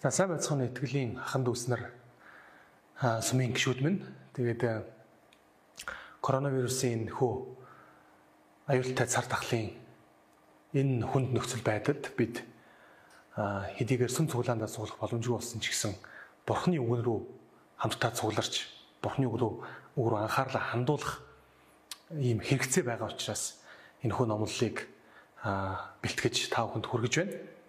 За 0.00 0.08
сайн 0.08 0.32
байцгааны 0.32 0.72
итгэлийн 0.72 1.20
ахын 1.20 1.44
дүүснэр 1.44 1.82
сумын 3.20 3.52
гişүүд 3.52 3.84
минь 3.84 4.00
тэгээд 4.32 4.88
коронавирусын 6.24 7.04
хөө 7.12 7.34
аюултай 8.72 9.04
цар 9.04 9.28
тахлын 9.28 9.76
энэ 10.72 11.04
хүнд 11.04 11.36
нөхцөл 11.36 11.60
байдалд 11.60 12.16
бид 12.16 12.40
хэдийгээр 13.36 14.08
сүм 14.08 14.32
цуглаандаа 14.32 14.72
суулгах 14.72 15.04
боломжгүй 15.04 15.36
болсон 15.36 15.60
ч 15.60 15.68
гэсэн 15.68 15.92
бурхны 16.48 16.80
үгэн 16.80 17.04
рүү 17.04 17.20
хамтдаа 17.84 18.16
цугларч 18.16 18.72
бурхны 19.04 19.28
үг 19.28 19.36
рүү 19.36 19.52
үг 20.00 20.06
рүү 20.08 20.16
анхаарлаа 20.24 20.64
хандуулах 20.64 21.20
ийм 22.16 22.40
хэрэгцээ 22.40 22.88
байгаа 22.88 23.12
учраас 23.12 23.60
энэ 24.00 24.16
хөө 24.16 24.32
номлолыг 24.32 24.80
бэлтгэж 26.00 26.48
та 26.48 26.64
бүхэнд 26.64 26.88
хүргэж 26.88 27.14
байна. 27.20 27.59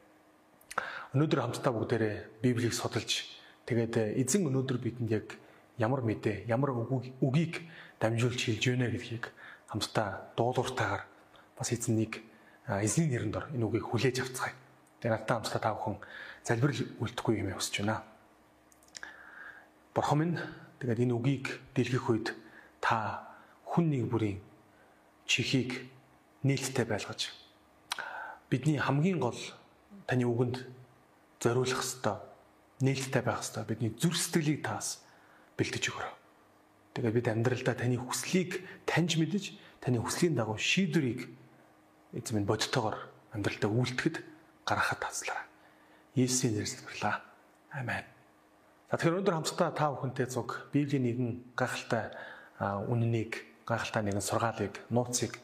Өнөөдөр 1.12 1.44
хамтдаа 1.44 1.76
бүгдээрээ 1.76 2.16
Библийг 2.40 2.72
судалж 2.72 3.28
тэгээд 3.68 4.16
эзэн 4.16 4.48
өнөөдөр 4.48 4.80
бидэнд 4.80 5.12
яг 5.12 5.28
ямар 5.76 6.08
мэдээ, 6.08 6.48
ямар 6.48 6.72
үгийг 7.20 7.68
дамжуулж 8.00 8.40
хэлж 8.40 8.64
байна 8.72 8.88
гэдгийг 8.88 9.28
хамтдаа 9.68 10.32
дуулууртаагаар 10.40 11.04
бас 11.60 11.68
эзнийг 11.76 12.24
эзний 12.64 13.12
нэрээр 13.12 13.28
дор 13.28 13.46
энэ 13.52 13.68
үгийг 13.68 13.92
хүлээж 13.92 14.24
авцгаая. 14.24 14.56
Тэгээд 15.04 15.16
надтай 15.20 15.36
хамтдаа 15.36 15.60
та 15.60 15.76
бүхэн 15.76 15.98
залбирал 16.48 16.80
үлдэхгүй 17.04 17.34
юм 17.44 17.52
хүсэж 17.60 17.76
байна. 17.84 18.08
Бурхан 19.92 20.16
минь 20.16 20.40
тэгээд 20.80 21.12
энэ 21.12 21.16
үгийг 21.20 21.46
дэлгэх 21.76 22.08
үед 22.08 22.28
та 22.80 23.28
хүн 23.68 23.92
нэг 23.92 24.08
бүрийн 24.08 24.40
чихийг 25.28 25.92
нээлттэй 26.48 26.88
байлгаж 26.88 27.36
бидний 28.48 28.80
хамгийн 28.80 29.20
гол 29.20 29.36
таны 30.08 30.24
үгэнд 30.24 30.80
зориулах 31.42 31.82
хэвээр 31.82 32.22
нээлттэй 32.86 33.24
байх 33.26 33.42
хэвээр 33.42 33.68
бидний 33.68 33.92
зүрх 33.98 34.18
сэтгэлийг 34.18 34.62
таас 34.62 35.02
бэлтэж 35.58 35.84
өгөрөө. 35.90 36.14
Тэгээд 36.94 37.16
бид 37.18 37.28
амьдралдаа 37.28 37.76
таны 37.76 37.98
хүслийг 37.98 38.62
таньж 38.86 39.18
мэдж 39.18 39.58
таны 39.82 39.98
хүслийн 39.98 40.38
дагуу 40.38 40.62
шийдвэрийг 40.62 41.30
эзэм 42.14 42.46
нь 42.46 42.50
бодтойгоор 42.50 42.98
амьдралдаа 43.34 43.72
үйлдэхэд 43.72 44.16
гаргахад 44.68 45.00
таслаа. 45.02 45.42
Есүсийн 46.14 46.54
нэрээр 46.54 46.70
залбирлаа. 46.70 47.16
Амен. 47.72 48.06
За 48.92 49.00
тэгэхээр 49.00 49.24
өнөөдөр 49.24 49.36
хамтдаа 49.40 49.70
та 49.72 49.96
бүхэнтэй 49.96 50.28
цуг 50.28 50.68
Библийн 50.76 51.08
нэгэн 51.08 51.32
гайхалтай 51.56 52.12
үннийг, 52.92 53.40
гайхалтай 53.64 54.04
нэгэн 54.04 54.20
сургаалыг, 54.20 54.76
нууцыг 54.92 55.40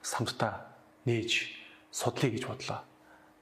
хамтдаа 0.00 0.64
нээж 1.04 1.52
судлаа 1.92 2.30
гэж 2.32 2.44
бодлоо. 2.48 2.80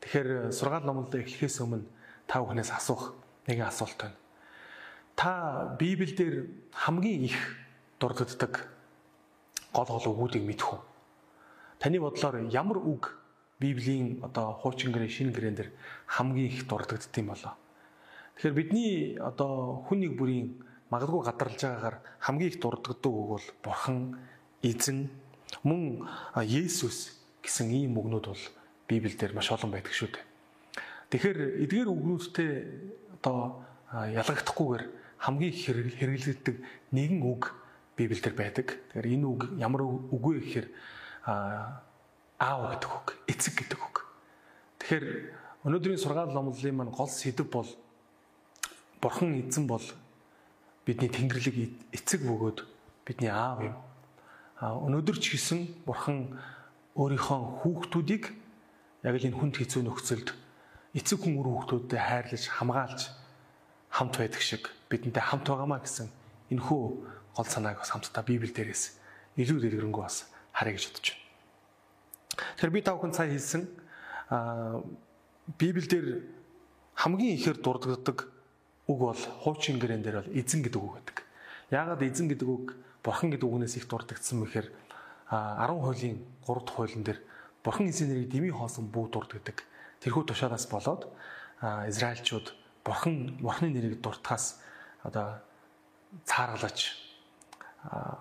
Тэгэхээр 0.05 0.53
сургаал 0.53 0.85
номлолоо 0.85 1.17
эхлэхээс 1.17 1.65
өмнө 1.65 1.89
та 2.29 2.45
бүхнээс 2.45 2.77
асуух 2.77 3.17
нэгэн 3.49 3.73
асуулт 3.73 3.97
байна. 3.97 4.21
Та 5.17 5.77
Библиэлд 5.81 6.53
хамгийн 6.77 7.25
их 7.33 7.41
дурддагдаг 7.97 8.69
гол 9.73 9.89
гол 9.89 10.07
үгүүдийг 10.13 10.45
мэдэх 10.45 10.77
үү? 10.77 10.81
Таны 11.81 12.01
бодлоор 12.05 12.53
ямар 12.53 12.79
үг 12.85 13.17
Библийн 13.57 14.21
одоо 14.21 14.53
хуучин 14.61 14.93
гэрээ, 14.93 15.09
шинэ 15.09 15.33
гэрээн 15.33 15.57
дээр 15.57 15.71
хамгийн 16.05 16.53
их 16.53 16.69
дурддагдд 16.69 17.17
юм 17.17 17.33
болоо? 17.33 17.57
Тэгэхээр 18.37 18.59
бидний 18.61 19.17
одоо 19.17 19.87
хүн 19.89 20.05
нэг 20.05 20.13
бүрийн 20.21 20.61
магадгүй 20.93 21.23
гадарлаж 21.25 21.61
байгаагаар 21.65 21.97
хамгийн 22.21 22.51
их 22.53 22.61
дурддагддаг 22.61 23.13
үг 23.13 23.29
бол 23.41 23.47
Бурхан, 23.65 24.21
Эзэн, 24.61 25.09
мөн 25.65 26.05
Есүс 26.45 27.17
гэсэн 27.41 27.73
ийм 27.73 27.97
үгнүүд 27.97 28.27
бол 28.29 28.45
Библиэлд 28.89 29.35
маш 29.35 29.49
олон 29.51 29.71
байдаг 29.73 29.93
шүү 29.93 30.13
дээ. 30.13 30.25
Тэгэхээр 31.11 31.39
эдгээр 31.65 31.89
үгнүүдтэй 31.89 32.51
одоо 33.21 33.65
ялгагдахгүйгээр 33.95 34.85
хамгийн 35.25 35.55
хэрэглэгддэг 35.97 36.57
нэгэн 36.93 37.23
үг 37.25 37.55
Библиэлд 37.97 38.37
байдаг. 38.37 38.67
Тэгэхээр 38.93 39.13
энэ 39.15 39.27
үг 39.27 39.41
ямар 39.57 39.83
үг 39.87 40.23
вэ 40.25 40.43
гэхээр 40.43 40.69
аав 41.25 42.61
гэдэг 42.77 42.91
үг, 42.91 43.09
эцэг 43.31 43.55
гэдэг 43.57 43.81
үг. 43.81 43.97
Тэгэхээр 44.83 45.07
өнөөдрийн 45.65 46.03
сургаал 46.03 46.35
номлолын 46.35 46.77
маань 46.77 46.93
гол 46.93 47.09
сэдэв 47.09 47.49
бол 47.49 47.71
Бурхан 49.01 49.49
эзэн 49.49 49.65
бол 49.65 49.85
бидний 50.85 51.09
Тэнгэрлэг 51.09 51.57
эцэг 51.93 52.21
бөгөөд 52.21 52.67
бидний 53.09 53.33
аав 53.33 53.65
юм. 53.65 53.77
Өнөөдөр 54.61 55.17
ч 55.21 55.41
гэсэн 55.41 55.89
Бурхан 55.89 56.37
өөрийнхөө 56.99 57.65
хүүхдүүдийг 57.65 58.44
яг 59.05 59.15
л 59.21 59.29
энэ 59.29 59.37
хүнд 59.37 59.61
хэцүү 59.61 59.85
нөхцөлд 59.85 60.29
эцэг 60.97 61.19
хүн 61.21 61.37
үр 61.37 61.49
хүүхдүүдтэй 61.53 62.01
хайрлаж 62.01 62.45
хамгаалж 62.49 63.01
хамт 63.93 64.15
байдаг 64.17 64.41
шиг 64.41 64.73
бидэнтэй 64.89 65.21
хамт 65.21 65.45
байгаамаа 65.45 65.85
гэсэн 65.85 66.09
энэхүү 66.51 66.83
гол 67.37 67.49
санааг 67.49 67.85
бас 67.85 67.93
хамтдаа 67.93 68.25
Библи 68.25 68.49
дээрээс 68.49 68.97
илүү 69.37 69.59
дэлгэрэнгүй 69.61 70.03
бас 70.03 70.33
харъя 70.57 70.75
гэж 70.79 70.85
бодож 70.89 71.07
байна. 71.13 71.25
Тэгэхээр 72.57 72.75
би 72.75 72.81
тав 72.81 72.97
хүн 72.99 73.13
цаа 73.13 73.27
хэлсэн 73.29 73.63
а 74.31 74.83
Библиэл 75.59 75.91
дээр 75.91 76.09
хамгийн 76.97 77.37
ихээр 77.37 77.61
дурддагддаг 77.61 78.33
үг 78.89 78.99
бол 78.99 79.23
хуучин 79.45 79.77
гэрэн 79.77 80.01
дээр 80.01 80.25
бол 80.25 80.33
эзэн 80.33 80.65
гэдэг 80.65 80.81
үг 80.81 80.95
байдаг. 80.97 81.17
Яагаад 81.69 82.01
эзэн 82.01 82.33
гэдэг 82.33 82.49
үг 82.49 82.67
бурхан 83.05 83.29
гэдэг 83.29 83.45
үгнээс 83.45 83.77
их 83.77 83.87
дурддагдсан 83.91 84.41
мэхээр 84.41 84.73
10 85.29 85.85
хуулийн 85.85 86.19
3 86.49 86.65
дахь 86.65 86.77
хуулийн 86.81 87.05
дээр 87.05 87.21
Бурхан 87.65 87.89
эзэн 87.89 88.13
нэрийг 88.13 88.29
дими 88.29 88.53
хоосон 88.53 88.93
бүү 88.93 89.09
дурддаг. 89.09 89.65
Тэрхүү 90.05 90.29
тушаараас 90.29 90.69
болоод 90.69 91.09
Израильчууд 91.89 92.53
Бурхан 92.85 93.41
Бурханы 93.41 93.73
нэрийг 93.73 94.05
дуртахаас 94.05 94.61
одоо 95.01 95.41
цааргалж 96.29 96.93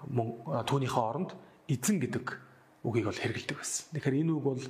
мөн 0.07 0.63
түүнийхээ 0.63 1.03
оронд 1.03 1.35
эзэн 1.67 1.99
гэдэг 1.99 2.39
үгийг 2.87 3.11
бол 3.11 3.19
хэрэгэлдэг 3.19 3.57
байсан. 3.59 3.91
Тэгэхээр 3.91 4.19
энэ 4.23 4.31
үг 4.31 4.43
бол 4.47 4.63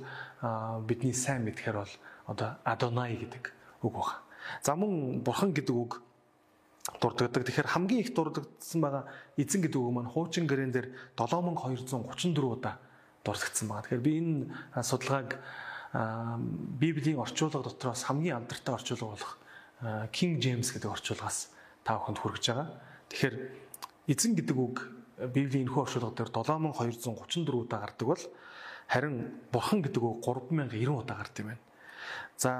бидний 0.82 1.14
сайн 1.14 1.46
мэдхээр 1.46 1.78
бол 1.78 1.94
одоо 2.26 2.58
Адонай 2.66 3.14
гэдэг 3.14 3.54
үг 3.86 3.94
байна. 3.94 4.18
За 4.62 4.74
мөн 4.74 5.22
Бурхан 5.22 5.54
гэдэг 5.54 5.74
үг 5.74 6.02
дурддаг. 6.98 7.46
Тэгэхээр 7.46 7.70
хамгийн 7.70 8.02
их 8.02 8.10
дурддагдсан 8.10 8.80
байгаа 8.82 9.06
эзэн 9.38 9.62
гэдэг 9.62 9.78
үг 9.78 9.94
маань 9.94 10.10
хуучин 10.10 10.50
гэрэн 10.50 10.74
дээр 10.74 10.88
7234 11.14 12.42
удаа 12.42 12.82
дурсагдсан 13.24 13.68
байна. 13.68 13.82
Тэгэхээр 13.88 14.04
би 14.04 14.12
энэ 14.20 14.82
судалгааг 14.84 15.40
Библийн 15.94 17.18
орчуулга 17.18 17.62
дотроос 17.62 18.04
хамгийн 18.04 18.36
алдартай 18.42 18.74
орчуулга 18.74 19.14
болох 19.14 19.38
King 20.10 20.42
James 20.42 20.74
гэдэг 20.74 20.90
орчуулгаас 20.90 21.50
та 21.86 21.98
бүхэнд 21.98 22.18
хүргэж 22.18 22.44
байгаа. 22.50 22.68
Тэгэхээр 23.08 23.34
эзэн 24.10 24.32
гэдэг 24.34 24.56
үг 24.58 24.76
Библийн 25.30 25.70
энэхүү 25.70 25.82
орчуулга 25.86 26.10
дээр 26.18 26.34
7234 26.34 27.54
удаа 27.54 27.80
гардаг 27.86 28.06
бол 28.10 28.24
харин 28.90 29.38
бурхан 29.54 29.80
гэдэг 29.86 30.02
үг 30.02 30.18
3090 30.26 30.90
удаа 30.90 31.16
гардаг 31.22 31.38
юм 31.38 31.48
байна. 31.54 31.62
За 32.36 32.50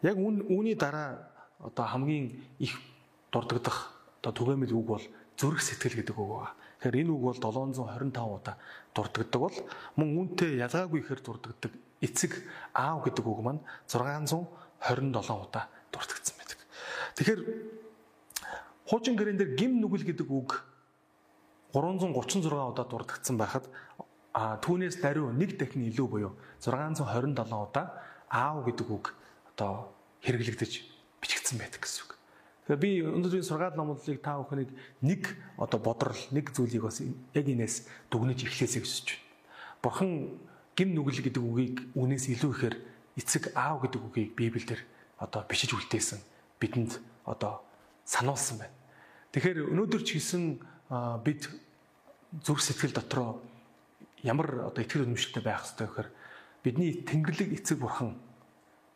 яг 0.00 0.16
үүний 0.16 0.74
дараа 0.74 1.28
одоо 1.60 1.84
хамгийн 1.84 2.40
их 2.58 2.80
дурддагдах 3.28 3.92
одоо 4.24 4.32
түгээмэл 4.32 4.72
үг 4.72 4.86
бол 4.86 5.04
зүрх 5.36 5.60
сэтгэл 5.60 6.00
гэдэг 6.00 6.16
үг 6.16 6.30
байна. 6.32 6.56
Тэгэхээр 6.84 7.00
энэ 7.00 7.12
үг 7.16 7.22
бол 7.24 7.40
725 7.40 8.12
удаа 8.12 8.60
дурддагддаг 8.92 9.40
бол 9.40 9.56
мөн 9.96 10.08
үүнтэй 10.20 10.60
ялгаагүй 10.60 11.00
ихээр 11.00 11.20
дурддагддаг 11.24 11.72
эцэг 12.04 12.44
аав 12.76 13.08
гэдэг 13.08 13.24
үг 13.24 13.40
маань 13.40 13.64
627 13.88 14.44
удаа 15.16 15.64
дурддагдсан 15.88 16.36
байдаг. 16.36 16.60
Тэгэхээр 17.16 17.40
хуучин 18.84 19.16
гэрэн 19.16 19.40
дээр 19.40 19.56
гим 19.56 19.80
нүгэл 19.80 20.04
гэдэг 20.12 20.28
үг 20.28 20.60
336 21.72 22.52
удаа 22.52 22.84
дурддагдсан 22.84 23.40
байхад 23.40 23.64
түүнээс 24.36 25.00
даруй 25.00 25.32
нэг 25.32 25.56
дахин 25.56 25.88
илүү 25.88 26.04
буюу 26.04 26.36
627 26.60 27.32
удаа 27.48 27.96
аав 28.28 28.60
гэдэг 28.60 28.88
үг 28.92 29.16
одоо 29.56 29.88
хэрэглэгдэж 30.20 30.72
бичигдсэн 31.16 31.56
байдаг 31.56 31.80
гэсэн 31.80 32.04
үг. 32.04 32.12
Тэгэхээр 32.64 32.80
би 32.80 32.90
өнөөдрийн 33.04 33.44
сургаал 33.44 33.76
номлолыг 33.76 34.24
та 34.24 34.40
бүхнийг 34.40 34.72
нэг 35.04 35.36
одоо 35.60 35.76
бодрол 35.76 36.16
нэг 36.32 36.48
зүйлийг 36.56 36.88
бас 36.88 37.04
яг 37.04 37.44
инээс 37.44 37.84
дүгнэж 38.08 38.48
эхлэсэй 38.48 38.80
гэж 38.80 39.04
байна. 39.04 39.20
Бурхан 39.84 40.40
гим 40.72 40.96
нүгэл 40.96 41.20
гэдэг 41.28 41.44
үгийг 41.44 41.76
үнээс 41.92 42.32
илүү 42.32 42.52
ихээр 42.56 42.76
эцэг 43.20 43.52
аав 43.52 43.84
гэдэг 43.84 44.00
үгийг 44.00 44.32
Библиэлд 44.32 44.80
одоо 45.20 45.44
бичиж 45.44 45.76
үлдээсэн 45.76 46.24
бидэнд 46.56 47.04
одоо 47.28 47.60
сануулсан 48.08 48.64
байна. 48.64 48.76
Тэгэхээр 49.36 49.68
өнөөдөр 49.68 50.02
ч 50.08 50.16
гэсэн 50.16 50.56
бид 51.20 51.52
зүрх 52.40 52.64
сэтгэл 52.64 52.96
дотроо 52.96 53.44
ямар 54.24 54.72
одоо 54.72 54.80
итгэл 54.80 55.04
үнэмшилтэй 55.04 55.44
байх 55.44 55.68
ёстой 55.68 55.84
гэхээр 55.84 56.08
бидний 56.64 57.04
Тэнгэрлэг 57.04 57.60
эцэг 57.60 57.76
бурхан 57.78 58.16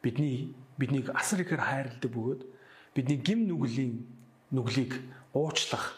бидний 0.01 0.57
биднийг 0.81 1.13
асар 1.13 1.45
ихээр 1.45 1.61
хайрладаг 1.61 2.11
бөгөөд 2.11 2.43
бидний 2.99 3.23
гим 3.23 3.47
нүглийн 3.47 4.03
нүглийг 4.51 4.99
уучлах, 5.31 5.95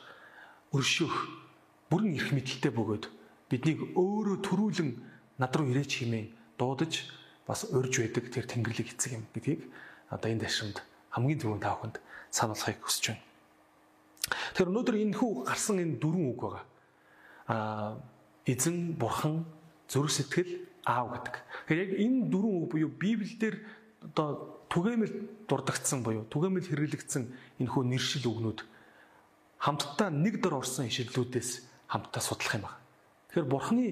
өршөөх 0.76 1.17
бүрэн 1.88 2.20
эрх 2.20 2.29
мэдэлтэй 2.37 2.69
бөгөөд 2.76 3.08
биднийг 3.49 3.97
өөрөө 3.97 4.37
төрүүлэн 4.44 4.91
над 5.41 5.52
руу 5.56 5.73
ирээч 5.73 6.05
хэмээн 6.05 6.29
дуудаж 6.61 7.08
бас 7.49 7.64
урьж 7.73 8.05
байдаг 8.05 8.29
тэр 8.29 8.44
Тэнгэрлэг 8.44 8.93
эцэг 8.93 9.17
юм 9.17 9.25
гэдгийг 9.32 9.64
одоо 10.12 10.29
энэ 10.29 10.44
дашрамд 10.44 10.85
хамгийн 11.08 11.41
түрүүнд 11.41 11.64
та 11.64 11.73
бүхэнд 11.73 11.97
сануулахыг 12.29 12.85
хүсэж 12.85 13.05
байна. 13.17 13.25
Тэгэхээр 14.53 14.70
өнөөдөр 14.70 14.96
энэ 15.00 15.17
хүү 15.17 15.31
гарсан 15.49 15.81
энэ 15.81 15.96
дөрвөн 16.05 16.29
үг 16.37 16.41
байгаа. 16.44 16.64
Аа 17.49 17.96
эзэн, 18.44 18.93
бурхан, 19.00 19.49
зүрх 19.88 20.12
сэтгэл, 20.12 20.69
аав 20.85 21.17
гэдэг. 21.17 21.35
Тэгэхээр 21.64 21.81
яг 21.81 21.93
энэ 21.96 22.19
дөрвөн 22.29 22.56
үг 22.61 22.70
буюу 22.76 22.93
Библиэлд 22.93 23.64
одоо 24.05 24.60
түгээмэл 24.70 25.12
дурдгдсан 25.50 26.06
буюу 26.06 26.25
түгээмэл 26.31 26.70
хэрэглэгдсэн 26.70 27.25
энэ 27.58 27.70
хүү 27.70 27.82
нэршил 27.90 28.31
үгнүүд 28.31 28.62
хамтдаа 29.58 30.08
нэг 30.14 30.38
дор 30.40 30.62
орсон 30.62 30.87
ишлэлүүдээс 30.87 31.50
хамтдаа 31.90 32.22
судлах 32.22 32.55
юм 32.55 32.64
байна. 32.64 32.78
Тэгэхээр 33.34 33.50
бурхны 33.50 33.87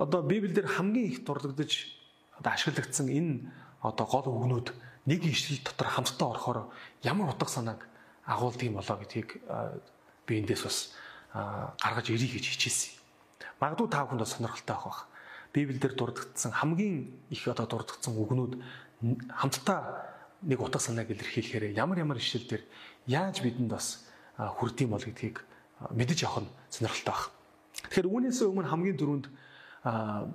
одоо 0.00 0.24
Библиэлд 0.24 0.64
хамгийн 0.64 1.12
их 1.12 1.24
дурддаж 1.28 1.72
одоо 2.40 2.50
ашиглагдсан 2.56 3.12
энэ 3.12 3.52
одоо 3.84 4.06
гол 4.08 4.26
үгнүүд 4.32 4.72
нэг 5.06 5.20
ишлэл 5.28 5.60
дотор 5.60 5.92
хамтдаа 5.92 6.28
орохоор 6.32 6.58
ямар 7.04 7.28
утга 7.30 7.46
санааг 7.46 7.84
агуулдаг 8.24 8.64
юм 8.64 8.80
болоо 8.80 8.96
гэдгийг 9.04 9.44
би 10.24 10.32
эндээс 10.40 10.62
бас 10.64 10.78
гаргаж 11.32 12.08
ирье 12.08 12.32
гэж 12.32 12.44
хичээсэн. 12.56 12.96
Магадгүй 13.60 13.88
та 13.92 14.08
бүхэнд 14.08 14.24
сонирхолтой 14.24 14.76
авах. 14.76 15.08
Библиэлд 15.52 15.94
дурдгдсан 15.94 16.52
хамгийн 16.52 17.12
их 17.30 17.44
одоо 17.46 17.68
дурдгдсан 17.68 18.16
үгнүүд 18.16 18.52
хамтдаа 19.30 20.13
нэг 20.44 20.60
утга 20.60 20.78
санааг 20.78 21.10
илэрхийлэхээр 21.10 21.76
ямар 21.76 21.98
ямар 21.98 22.18
ишлэл 22.20 22.46
дээр 22.48 22.64
яаж 23.06 23.40
бидэнд 23.42 23.70
бас 23.72 24.04
хүрдэм 24.36 24.90
бол 24.92 25.04
гэдгийг 25.04 25.40
мэдэж 25.90 26.24
авах 26.24 26.44
нь 26.44 26.50
сонирхолтой 26.70 27.14
байна. 27.14 27.32
Тэгэхээр 27.90 28.06
үүнээс 28.08 28.40
өмнө 28.44 28.70
хамгийн 28.70 28.98
дөрөнд 28.98 29.26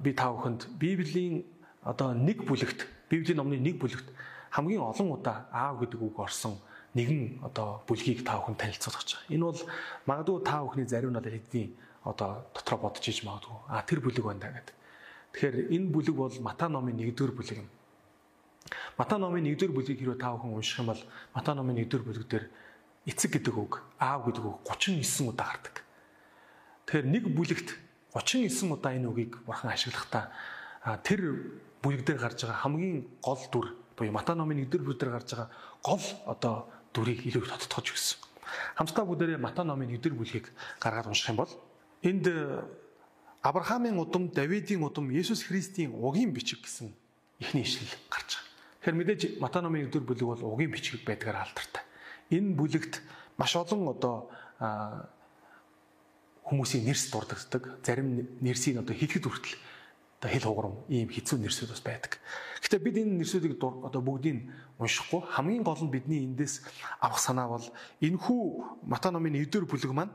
би 0.03 0.11
та 0.13 0.33
бүхэнд 0.33 0.61
Библийн 0.77 1.45
одоо 1.81 2.13
нэг 2.13 2.43
бүлэгт, 2.45 2.85
Библийн 3.09 3.37
номны 3.37 3.57
нэг 3.57 3.79
бүлэгт 3.79 4.07
хамгийн 4.51 4.81
олон 4.81 5.13
удаа 5.13 5.47
аав 5.53 5.79
гэдэг 5.79 6.01
үг 6.01 6.19
орсон 6.19 6.57
нэгэн 6.97 7.45
одоо 7.45 7.85
бүлгийг 7.85 8.25
та 8.25 8.41
бүхэн 8.41 8.57
танилцуулах 8.57 9.05
гэж 9.05 9.09
байгаа. 9.13 9.33
Энэ 9.33 9.45
бол 9.45 9.61
магадгүй 10.09 10.37
та 10.41 10.55
бүхний 10.65 10.87
зарим 10.89 11.13
нь 11.13 11.21
хэдийн 11.21 11.69
одоо 12.03 12.49
дотроо 12.53 12.79
бодож 12.89 13.05
иж 13.05 13.21
магадгүй. 13.23 13.57
А 13.69 13.81
тэр 13.85 13.99
бүлэг 14.01 14.25
байна 14.25 14.41
да 14.41 14.49
гэдэг. 14.57 14.75
Тэгэхээр 15.33 15.55
энэ 15.69 15.91
бүлэг 15.93 16.15
бол 16.17 16.35
Матай 16.41 16.69
номын 16.69 16.97
1-р 16.97 17.31
бүлэг 17.33 17.57
юм. 17.61 17.69
Матай 18.97 19.19
номын 19.19 19.45
1-р 19.45 19.71
бүлгийг 19.71 19.99
хэрвээ 19.99 20.19
та 20.19 20.33
бүхэн 20.33 20.53
унших 20.53 20.79
юм 20.79 20.91
бол 20.91 21.01
Матай 21.35 21.55
номын 21.55 21.77
1-р 21.81 22.03
бүлэг 22.03 22.25
дээр 22.27 22.45
эцэг 23.05 23.31
гэдэг 23.37 23.55
үг, 23.55 23.81
аав 23.97 24.27
гэдэг 24.27 24.43
үг 24.45 24.57
39 24.67 25.29
удаа 25.29 25.47
гардаг. 25.53 25.75
Тэгэхээр 26.85 27.07
нэг 27.09 27.23
бүлэгт 27.33 27.69
39 28.13 28.73
удаа 28.73 28.91
энэ 28.93 29.09
үгийг 29.09 29.33
бурхан 29.45 29.71
ашиглахдаа 29.73 30.33
тэр 31.05 31.21
бүлэг 31.81 32.03
дээр 32.05 32.19
гарч 32.19 32.43
байгаа 32.43 32.63
хамгийн 32.65 33.07
гол 33.21 33.41
дүр 33.51 33.67
буюу 33.97 34.13
Матай 34.13 34.35
номын 34.35 34.65
1-р 34.65 34.81
бүлэг 34.83 34.99
дээр 34.99 35.13
гарч 35.13 35.29
байгаа 35.37 35.49
гол 35.85 36.05
одоо 36.25 36.55
дүрийг 36.93 37.23
илүү 37.29 37.45
тодтогч 37.45 37.93
өгсөн. 37.93 38.19
Хамтдаа 38.75 39.05
бүгдээрээ 39.05 39.37
Матай 39.37 39.65
номын 39.65 39.93
1-р 39.93 40.13
бүлгийг 40.17 40.49
гаргаад 40.81 41.07
унших 41.07 41.29
юм 41.29 41.39
бол 41.45 41.51
энд 42.01 42.25
Авраамийн 43.41 43.97
удам, 43.97 44.27
Давидын 44.27 44.83
удам, 44.83 45.09
Есүс 45.09 45.47
Христийн 45.47 45.95
угийн 45.95 46.33
бичиг 46.33 46.59
гэсэн 46.59 46.91
эхний 47.39 47.63
ишлэл 47.63 47.87
гарч. 48.09 48.38
Тэгэхээр 48.79 48.95
мэдээж 48.95 49.21
Матай 49.43 49.61
номын 49.61 49.91
1-р 49.91 50.07
бүлэг 50.07 50.27
бол 50.39 50.55
угийн 50.55 50.71
бичиг 50.71 51.03
байдгаар 51.03 51.43
алдартай. 51.43 51.83
Энэ 52.31 52.55
бүлэгт 52.55 53.03
маш 53.35 53.55
олон 53.59 53.91
одоо 53.91 54.31
хүмүүсийн 56.47 56.87
нэрс 56.87 57.11
дурддаг. 57.11 57.83
Зарим 57.83 58.39
нэрсийг 58.39 58.79
одоо 58.79 58.95
хэлэхэд 58.95 59.27
хүртэл 59.27 59.59
одоо 60.19 60.29
хэл 60.31 60.47
хугарам 60.47 60.75
ийм 60.87 61.11
хэцүү 61.11 61.43
нэрсүүд 61.43 61.71
бас 61.75 61.83
байдаг. 61.83 62.19
Гэхдээ 62.63 62.79
бид 62.79 62.97
энэ 63.03 63.19
нэрсүүдийг 63.23 63.59
одоо 63.59 64.01
бүгдийг 64.03 64.47
уншихгүй 64.79 65.21
хамгийн 65.31 65.63
гол 65.63 65.79
нь 65.83 65.91
бидний 65.91 66.23
эндээс 66.27 66.63
авах 66.99 67.19
санаа 67.19 67.47
бол 67.47 67.67
энэхүү 68.03 68.41
Матай 68.83 69.11
номын 69.11 69.35
9-р 69.43 69.63
бүлэг 69.67 69.91
маань 69.95 70.11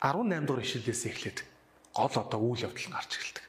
18 0.00 0.44
дугаар 0.48 0.64
ишлэлээс 0.64 1.02
эхлээд 1.12 1.38
гол 1.92 2.14
одоо 2.16 2.40
үйл 2.40 2.64
явдал 2.64 2.88
нь 2.88 2.96
гарч 2.96 3.12
эхэлдэг. 3.20 3.44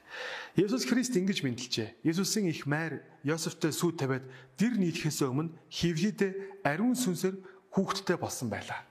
Есүс 0.52 0.84
Христ 0.84 1.16
ингэж 1.16 1.40
мэндэлжээ. 1.48 2.04
Есүсийн 2.04 2.52
их 2.52 2.68
майр 2.68 3.00
Йосефтэй 3.24 3.72
сүйд 3.72 3.96
тавиад 3.96 4.28
дэр 4.60 4.76
нийлэхээс 4.76 5.24
өмнө 5.24 5.56
хевлидэ 5.72 6.60
ариун 6.60 6.92
сүнсээр 6.92 7.40
хүүхэдтэй 7.72 8.20
болсон 8.20 8.52
байлаа. 8.52 8.84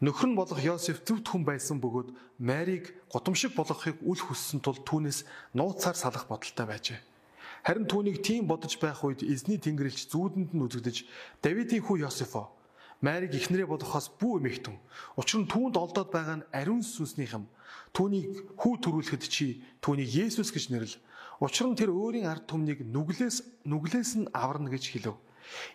Нөхөр 0.00 0.32
нь 0.32 0.38
болох 0.40 0.56
Йосеф 0.56 1.04
зөвхт 1.04 1.28
хүн 1.28 1.44
байсан 1.44 1.84
бөгөөд 1.84 2.16
Марийг 2.40 2.96
гудамшиг 3.12 3.52
болгохыг 3.52 4.00
үл 4.00 4.16
хүссэн 4.24 4.64
тул 4.64 4.80
түүнээс 4.80 5.28
нууцаар 5.52 6.00
салах 6.00 6.24
бодолтой 6.24 6.64
байжээ. 6.64 7.00
Харин 7.60 7.84
түүнийг 7.84 8.24
тийм 8.24 8.48
бодож 8.48 8.80
байх 8.80 9.04
үед 9.04 9.20
эзний 9.20 9.60
тэнгэрлэгч 9.60 10.08
зүүдэнд 10.08 10.56
нь 10.56 10.64
үзэгдэж 10.64 10.96
Давидын 11.44 11.84
хүү 11.84 12.08
Йосефо 12.08 12.48
Марийг 13.00 13.32
эхнэрээ 13.32 13.68
болгохоос 13.68 14.12
бүү 14.20 14.44
эмэгтэн. 14.44 14.76
Учир 15.16 15.40
нь 15.40 15.48
түүнд 15.48 15.76
олдоод 15.80 16.12
байгаа 16.12 16.36
нь 16.44 16.48
ариун 16.52 16.84
сүнснийх 16.84 17.32
юм 17.36 17.48
Түүнийг 17.90 18.54
хүү 18.54 18.74
төрүүлэхэд 18.86 19.22
чи 19.26 19.62
түүнийг 19.82 20.10
Есүс 20.14 20.54
гэж 20.54 20.70
нэрлэл. 20.70 21.02
Учир 21.42 21.66
нь 21.66 21.78
тэр 21.78 21.90
өөрийн 21.90 22.30
ард 22.30 22.46
түмнийг 22.46 22.86
нүглээс 22.86 23.66
нүглээс 23.66 24.10
нь 24.22 24.30
аварна 24.30 24.70
гэж 24.70 24.84
хэлв. 24.94 25.18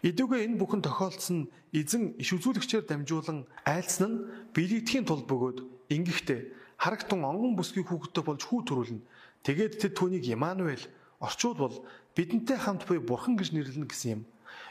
Идүүгээ 0.07 0.47
энэ 0.47 0.59
бүхэн 0.61 0.79
тохиолдсон 0.85 1.51
эзэн 1.75 2.15
иш 2.15 2.29
үзүүлэгчээр 2.31 2.87
дамжуулан 2.87 3.43
айлцсан 3.67 4.07
нь 4.07 4.23
билэгдэхийн 4.55 5.03
тулд 5.03 5.27
бөгөөд 5.27 5.57
ингэхдээ 5.91 6.39
харагтун 6.79 7.27
онгон 7.27 7.59
бүсгийн 7.59 7.83
хүүхэдтэй 7.83 8.23
болж 8.23 8.41
хүү 8.47 8.61
төрүүлнэ. 8.63 9.03
Тэгээд 9.43 9.73
тэд 9.83 9.93
түүнийг 9.99 10.23
Имануэль 10.31 10.87
орчууд 11.19 11.57
бол 11.59 11.75
бидэнтэй 12.15 12.55
хамт 12.55 12.87
буй 12.87 13.03
бурхан 13.03 13.35
гэж 13.35 13.51
нэрлэнэ 13.51 13.89
гэсэн 13.91 14.11
юм. 14.15 14.21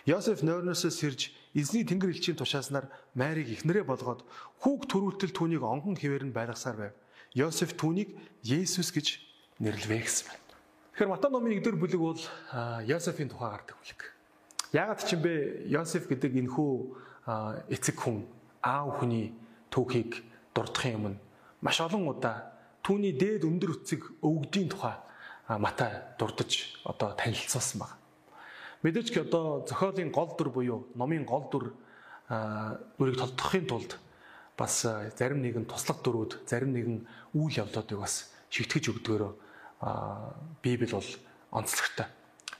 Йосеф 0.08 0.40
нойрноосоо 0.40 0.88
сэрж 0.88 1.36
эзний 1.54 1.86
тэнгэр 1.86 2.10
элчийн 2.10 2.36
тушааснаар 2.36 2.90
Марийг 3.14 3.48
эхнэрээ 3.54 3.86
болгоод 3.86 4.26
хүүг 4.60 4.90
төрүүлтэл 4.90 5.32
түүнийг 5.32 5.62
онгон 5.62 5.94
хിവэр 5.94 6.26
нь 6.26 6.34
байлгасаар 6.34 6.76
байв. 6.76 6.94
Йосеф 7.34 7.78
түүнийг 7.78 8.14
Есүс 8.42 8.90
гэж 8.90 9.22
нэрлэвэ 9.62 10.02
гэсэн 10.02 10.26
байна. 10.34 10.42
Тэгэхээр 10.94 11.10
Матай 11.14 11.30
номын 11.30 11.54
1-р 11.62 11.76
бүлэг 11.78 12.02
бол 12.02 12.22
Йосефийн 12.86 13.30
тухай 13.30 13.50
гардаг 13.54 13.78
бүлэг. 13.78 14.00
Яагаад 14.74 15.00
ч 15.06 15.14
юм 15.14 15.22
бэ 15.22 15.34
Йосеф 15.70 16.10
гэдэг 16.10 16.32
энэхүү 16.42 16.70
эцэг 17.70 17.96
хүн 18.02 18.26
аав 18.62 18.98
хүний 18.98 19.30
түүхийг 19.70 20.22
дурдахын 20.54 20.98
өмнө 20.98 21.18
маш 21.62 21.78
олон 21.80 22.10
удаа 22.10 22.50
түүний 22.82 23.14
дээд 23.14 23.46
өндөр 23.46 23.82
эцэг 23.82 24.02
өвгдийн 24.22 24.70
тухай 24.70 24.98
Матай 25.48 26.02
дурдж 26.18 26.78
одоо 26.84 27.12
танилцуулсан 27.14 27.78
байна. 27.82 28.03
Мэдээж 28.84 29.08
ч 29.08 29.16
одоо 29.24 29.64
зохиолын 29.64 30.12
гол 30.12 30.36
дүр 30.36 30.52
буюу 30.52 30.80
номын 30.92 31.24
гол 31.24 31.48
дүр 31.48 31.72
үрийг 33.00 33.16
толдохын 33.16 33.64
тулд 33.64 33.96
бас 34.60 34.84
зарим 35.16 35.40
нэгэн 35.40 35.64
туслах 35.64 36.04
дөрүүд, 36.04 36.44
зарим 36.44 36.76
нэгэн 36.76 36.98
үйл 37.32 37.64
явдлуудыг 37.64 37.96
бас 37.96 38.28
шигтгэж 38.52 38.92
өгдгөөрөө 38.92 39.32
Библи 40.60 40.86
бол 40.92 41.08
онцлогтой. 41.48 42.06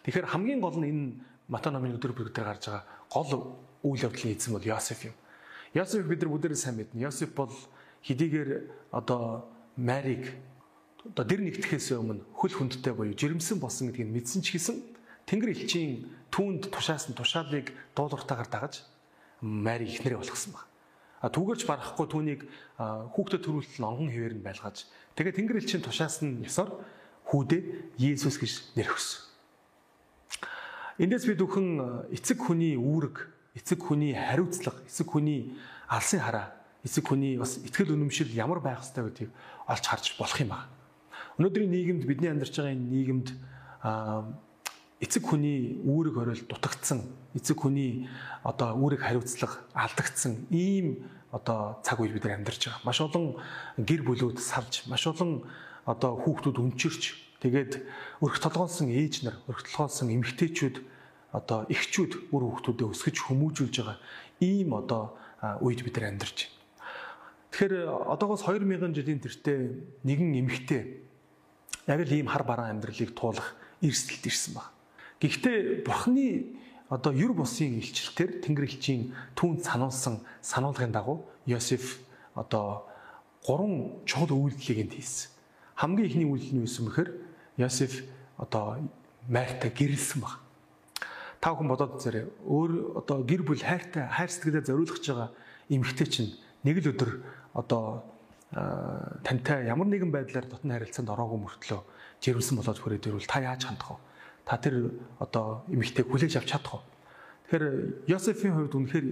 Тэгэхээр 0.09 0.33
хамгийн 0.33 0.61
гол 0.65 0.81
нь 0.81 0.89
энэ 0.89 1.05
Матай 1.45 1.73
номын 1.77 2.01
өдөр 2.01 2.17
бүгдээр 2.17 2.49
гарч 2.49 2.73
байгаа 2.73 2.89
гол 3.13 3.61
үйл 3.85 4.09
явдлын 4.09 4.33
эзэн 4.33 4.57
бол 4.57 4.65
Йосеф 4.65 5.05
юм. 5.05 5.15
Йосеф 5.77 6.09
бид 6.09 6.25
нар 6.25 6.33
бүгдээрээ 6.33 6.57
сайн 6.57 6.81
мэднэ. 6.81 7.05
Йосеф 7.05 7.37
бол 7.37 7.53
хэдийгээр 8.01 8.51
одоо 8.97 9.45
Марийг 9.77 10.33
одоо 11.05 11.25
дэр 11.25 11.45
нэгтгэхээс 11.45 12.01
өмнө 12.01 12.25
хөл 12.33 12.57
хүндтэй 12.57 12.97
буюу 12.97 13.13
жирэмсэн 13.13 13.61
болсон 13.61 13.93
гэдгийг 13.93 14.09
мэдсэн 14.09 14.41
ч 14.41 14.57
гэсэн 14.57 14.94
Тэнгэр 15.25 15.53
элчийн 15.57 16.09
түүнд 16.31 16.69
тушаасан 16.69 17.17
тушаалыг 17.17 17.73
дуулууртаагаар 17.97 18.51
дагаж 18.51 18.85
Мари 19.41 19.89
ихнэрээ 19.89 20.21
болгосон 20.21 20.53
байна 20.53 20.73
түүгэрч 21.33 21.65
барахгүй 21.65 22.07
түүнийг 22.09 22.41
хүүхдэд 22.77 23.43
төрүүлтэл 23.45 23.89
онгон 23.89 24.13
хэвээр 24.13 24.37
нь 24.37 24.45
байлгаж 24.45 24.85
тэгээд 25.17 25.37
Тэнгэр 25.41 25.61
элчийн 25.65 25.85
тушаас 25.85 26.21
нь 26.21 26.45
ёсоор 26.45 26.85
хүүдээ 27.25 27.97
Есүс 27.97 28.37
гэж 28.37 28.77
нэр 28.77 28.93
өгсөн. 28.93 29.21
Эндээс 31.01 31.25
бид 31.25 31.41
бүхэн 31.41 31.69
эцэг 32.13 32.39
хүний 32.45 32.77
үүрэг, 32.77 33.27
эцэг 33.57 33.81
хүний 33.81 34.13
хариуцлага, 34.13 34.85
эцэг 34.85 35.09
хүний 35.09 35.57
алсын 35.89 36.21
хараа, 36.21 36.53
эцэг 36.85 37.09
хүний 37.09 37.41
бас 37.41 37.59
ихтгэл 37.59 37.97
үнэмшил 37.97 38.31
ямар 38.37 38.61
байх 38.61 38.85
ёстой 38.85 39.09
гэдгийг 39.09 39.33
олж 39.67 39.85
харж 39.89 40.15
болох 40.21 40.39
юм 40.39 40.53
байна. 40.53 40.71
Өнөөдрийн 41.41 41.73
нийгэмд 41.73 42.05
бидний 42.07 42.31
амьдарч 42.31 42.55
байгаа 42.55 42.77
энэ 42.77 42.91
нийгэмд 42.95 43.29
эцэг 45.01 45.23
хүний 45.27 45.81
үүрэг 45.83 46.15
орол 46.15 46.43
дутагдсан 46.47 47.03
эцэг 47.35 47.59
хүний 47.59 48.07
одоо 48.47 48.79
үүрэг 48.79 49.03
хариуцлага 49.03 49.67
алдагдсан 49.75 50.47
ийм 50.55 51.07
одоо 51.35 51.83
цаг 51.83 51.99
үе 51.99 52.15
бид 52.15 52.25
нар 52.25 52.39
амьдарч 52.39 52.71
байгаа. 52.71 52.87
Маш 52.87 53.03
олон 53.03 53.43
гэр 53.75 54.07
бүлүүд 54.07 54.39
салж, 54.39 54.87
маш 54.87 55.03
олон 55.11 55.43
одоо 55.83 56.15
хүүхдүүд 56.23 56.63
өмчөрч 56.63 57.03
тэгээд 57.43 57.83
өрх 58.23 58.39
толгоонсон 58.39 58.95
ээж 58.95 59.27
нар, 59.27 59.37
өрх 59.51 59.67
толгоонсон 59.67 60.15
эмэгтэйчүүд 60.15 60.77
одоо 61.35 61.67
эхчүүд 61.67 62.31
үр 62.31 62.43
хүүхдүүдэд 62.47 62.87
өсгөж 62.95 63.17
хүмүүжүүлж 63.27 63.75
байгаа 63.83 63.99
ийм 64.39 64.79
одоо 64.79 65.19
үед 65.59 65.83
бид 65.83 65.99
нар 65.99 66.15
амьдарч 66.15 66.47
байна. 66.47 66.55
Тэгэхээр 67.51 67.75
одоогоос 68.15 68.43
2000 68.47 68.95
жилийн 68.95 69.23
тэртээ 69.23 69.59
нэгэн 70.07 70.31
эмэгтэй 70.43 70.83
яг 71.91 72.01
л 72.03 72.15
ийм 72.15 72.31
хар 72.31 72.47
бараан 72.47 72.79
амьдралыг 72.79 73.15
туулах 73.15 73.59
эрсдэлд 73.83 74.27
ирсэн 74.27 74.55
баг. 74.55 74.74
Гэхдээ 75.21 75.87
бурхны 75.87 76.57
одоо 76.89 77.13
юр 77.13 77.33
бусын 77.33 77.79
илчлэлтэр 77.81 78.43
Тэнгэр 78.45 78.67
элчийн 78.69 79.15
түүнд 79.35 79.65
сануулсан 79.65 80.21
сануулгын 80.43 80.93
дагуу 80.93 81.27
Йосеф 81.47 82.01
одоо 82.35 82.87
гурван 83.47 84.05
чухал 84.05 84.33
үйлдэлийг 84.33 84.89
энд 84.89 84.95
хийсэн. 84.95 85.31
Хамгийн 85.77 86.09
ихний 86.09 86.29
үйлдэл 86.29 86.55
нь 86.55 86.63
юу 86.63 86.71
юм 86.71 86.87
бэхээр 86.91 87.11
Йосеф 87.57 88.05
одоо 88.37 88.81
майртай 89.29 89.71
гэрэлсэн 89.71 90.21
баг. 90.21 90.41
Та 91.41 91.53
бүхэн 91.53 91.69
бодоод 91.69 91.97
үзээрэй. 92.01 92.25
Өөр 92.45 93.01
одоо 93.01 93.25
гэр 93.25 93.43
бүл 93.45 93.61
хайртай 93.61 94.09
хайр 94.09 94.31
сэтгэлээ 94.31 94.65
зориулж 94.65 95.05
байгаа 95.05 95.31
эмэгтэй 95.69 96.09
чинь 96.09 96.33
нэг 96.65 96.85
л 96.85 96.91
өдөр 96.93 97.11
одоо 97.53 98.05
тантай 98.55 99.67
ямар 99.67 99.89
нэгэн 99.89 100.13
байдлаар 100.13 100.47
дотн 100.47 100.73
харилцаанд 100.73 101.11
ороогүй 101.11 101.39
мөртлөө 101.43 101.81
жирэмсэн 102.23 102.57
болоод 102.61 102.79
хүрээд 102.79 103.09
ирвэл 103.11 103.29
та 103.29 103.43
яаж 103.43 103.67
хандах 103.67 103.99
вэ? 103.99 104.14
Та 104.45 104.61
тэр 104.61 104.93
одоо 105.19 105.65
эмэгтэйг 105.73 106.09
хүлээж 106.09 106.37
авч 106.37 106.49
чадах 106.53 106.81
уу? 106.81 106.85
Тэгэхээр 107.49 107.65
Йосефийн 108.09 108.55
хувьд 108.55 108.77
үнэхээр 108.77 109.07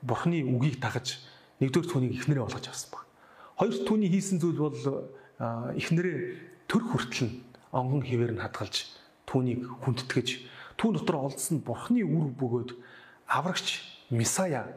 Бурхны 0.00 0.40
үгийг 0.44 0.80
дагаж 0.80 1.20
нэгдүгээр 1.60 1.88
түүнийг 1.92 2.12
эхнэрээ 2.16 2.44
болгож 2.48 2.66
авсан 2.68 2.88
баг. 2.92 3.04
Хоёр 3.60 3.76
түүний 3.84 4.08
хийсэн 4.08 4.40
зүйл 4.40 4.56
бол 4.56 4.80
эхнэрээ 5.76 6.18
төр 6.64 6.82
хүртэл 6.88 7.28
нь 7.28 7.34
онгон 7.76 8.00
хിവэр 8.00 8.32
нь 8.32 8.40
хадгалж 8.40 8.88
түүнийг 9.28 9.68
хүндэтгэж 9.84 10.28
түүн 10.80 10.96
дотор 10.96 11.28
олдсон 11.28 11.60
Бурхны 11.60 12.00
үр 12.00 12.32
бөгөөд 12.32 12.70
аврагч 13.28 13.84
Месая 14.08 14.72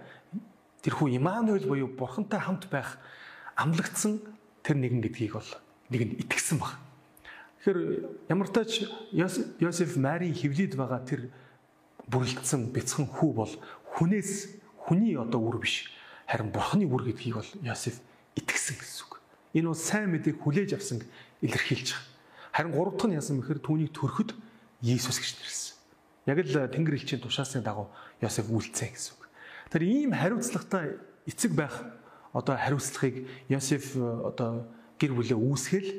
тэрхүү 0.83 1.15
Имануэль 1.15 1.63
буюу 1.63 1.87
Бурхантай 1.87 2.43
хамт 2.43 2.67
байх 2.67 2.99
амлагдсан 3.55 4.19
тэр 4.67 4.77
нэгэн 4.77 4.99
гэдгийг 4.99 5.39
бол 5.39 5.49
нэгэнд 5.87 6.19
итгэсэн 6.27 6.59
баг. 6.59 6.82
Тэгэхээр 7.63 8.27
ямар 8.27 8.51
тач 8.51 8.83
Йосеф 9.15 9.95
Марийн 9.95 10.35
хөвлөд 10.35 10.75
байгаа 10.75 10.99
тэр 11.07 11.31
бүрлдсэн 12.11 12.75
бяцхан 12.75 13.07
хүү 13.07 13.31
бол 13.31 13.53
хүнээс 13.95 14.59
хүний 14.83 15.15
одоо 15.15 15.39
үр 15.39 15.63
биш 15.63 15.87
харин 16.27 16.51
бурхны 16.51 16.83
үр 16.83 17.07
гэдгийг 17.07 17.39
бол 17.39 17.51
Йосеф 17.63 18.03
итгэсэн 18.35 18.75
гэсэн 18.75 19.07
үг. 19.07 19.23
Энэ 19.55 19.71
бол 19.71 19.79
сайн 19.79 20.11
мэдээг 20.11 20.43
хүлээж 20.43 20.75
авсан 20.75 21.07
илэрхийлж 21.39 21.95
байгаа. 21.95 22.11
Харин 22.51 22.75
гурав 22.75 22.99
дахь 22.99 23.07
нь 23.07 23.15
яасан 23.15 23.39
бэхэр 23.39 23.63
түүнийг 23.63 23.95
төрөхөд 23.95 24.35
Есүс 24.83 25.23
гэж 25.23 25.31
нэрлсэн. 25.39 25.75
Яг 26.27 26.37
л 26.43 26.67
Тэнгэр 26.67 26.99
элчийн 26.99 27.23
тушаасны 27.23 27.63
дагуу 27.63 27.87
Йосеф 28.19 28.51
үйлцсэн 28.51 28.91
гэсэн 28.91 29.15
үг. 29.15 29.23
Тэр 29.71 29.87
ийм 29.87 30.11
хариуцлагатай 30.11 30.99
эцэг 31.23 31.55
байх 31.55 31.79
одоо 32.35 32.59
хариуцлагыг 32.59 33.23
Йосеф 33.47 33.95
э, 33.95 34.03
одоо 34.03 34.67
гэр 34.99 35.15
бүлээ 35.15 35.39
үүсгэл 35.39 35.89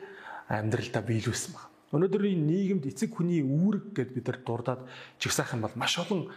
амьдралдаа 0.49 1.03
биелүүлсэн 1.03 1.53
баг. 1.55 1.69
Өнөөдрийн 1.95 2.43
нийгэмд 2.43 2.91
эцэг 2.91 3.15
хүний 3.15 3.41
үүрэг 3.41 3.95
гэдээ 3.95 4.15
бид 4.19 4.27
нар 4.27 4.39
дурдаад 4.43 4.81
жигсаах 5.23 5.55
юм 5.55 5.63
бол 5.63 5.77
маш 5.79 5.95
олон 5.99 6.29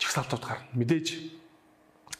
жигсаалтууд 0.00 0.44
гарна. 0.44 0.72
Мэдээж 0.72 1.06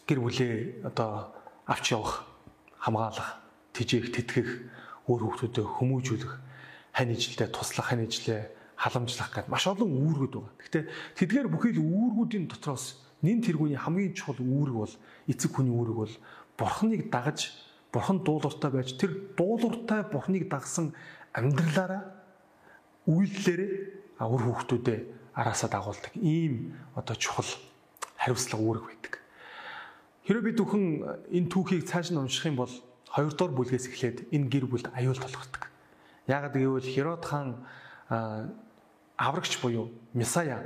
гэр 0.04 0.20
бүлээ 0.20 0.84
одоо 0.84 1.32
авч 1.64 1.96
явах, 1.96 2.28
хамгаалах, 2.76 3.40
тижээх, 3.72 4.12
тэтгэх, 4.12 4.50
өөр 5.08 5.20
хүмүүстэй 5.32 5.64
хүмүүжүүлэх, 5.64 6.34
хань 6.92 7.12
ижилдээ 7.16 7.48
туслах, 7.48 7.88
хань 7.88 8.04
ижилдээ 8.04 8.52
халамжлах 8.78 9.30
гэдэг 9.34 9.50
маш 9.50 9.66
олон 9.66 9.90
үүргүүд 9.90 10.34
байгаа. 10.38 10.54
Гэхдээ 10.62 10.84
тэдгээр 11.18 11.48
бүхий 11.50 11.72
л 11.75 11.82
үүргүүдийн 11.82 12.46
дотроос 12.46 13.02
нин 13.26 13.42
тэргүүний 13.42 13.75
хамгийн 13.75 14.14
чухал 14.14 14.38
үүрэг 14.38 14.76
бол 14.76 14.94
эцэг 15.26 15.50
хүний 15.50 15.75
үүрэг 15.75 15.96
бол 15.98 16.14
бурхныг 16.54 17.10
дагаж 17.10 17.50
бурхан 17.92 18.23
дуулууртай 18.25 18.71
байж 18.71 18.97
тэр 18.99 19.35
дуулууртай 19.37 20.04
бурхныг 20.12 20.49
дагсан 20.49 20.92
амьдралаараа 21.33 22.02
үйлдэлээрээ 23.09 23.73
үр 24.21 24.42
хүүхдүүдээ 24.45 24.99
араасаа 25.35 25.71
дагуулдаг 25.71 26.12
ийм 26.18 26.75
одоо 26.95 27.16
чухал 27.16 27.49
хариуцлага 28.18 28.62
үүрэг 28.62 28.85
байдаг. 28.85 29.14
Хэрэв 30.26 30.42
бид 30.45 30.59
бүхэн 30.61 30.85
энэ 31.33 31.49
түүхийг 31.49 31.88
цааш 31.88 32.12
нь 32.12 32.21
унших 32.21 32.50
юм 32.50 32.61
бол 32.61 32.75
хоёрдугаар 33.09 33.54
бүлгээс 33.54 33.88
эхлээд 33.88 34.18
энэ 34.35 34.50
гэр 34.50 34.66
бүлд 34.68 34.92
аюул 34.92 35.16
толгордог. 35.16 35.73
Яагаад 36.28 36.52
гэвэл 36.52 36.85
Херод 36.85 37.25
хаан 37.25 37.49
аврагч 39.16 39.62
буюу 39.62 39.88
Месая 40.12 40.61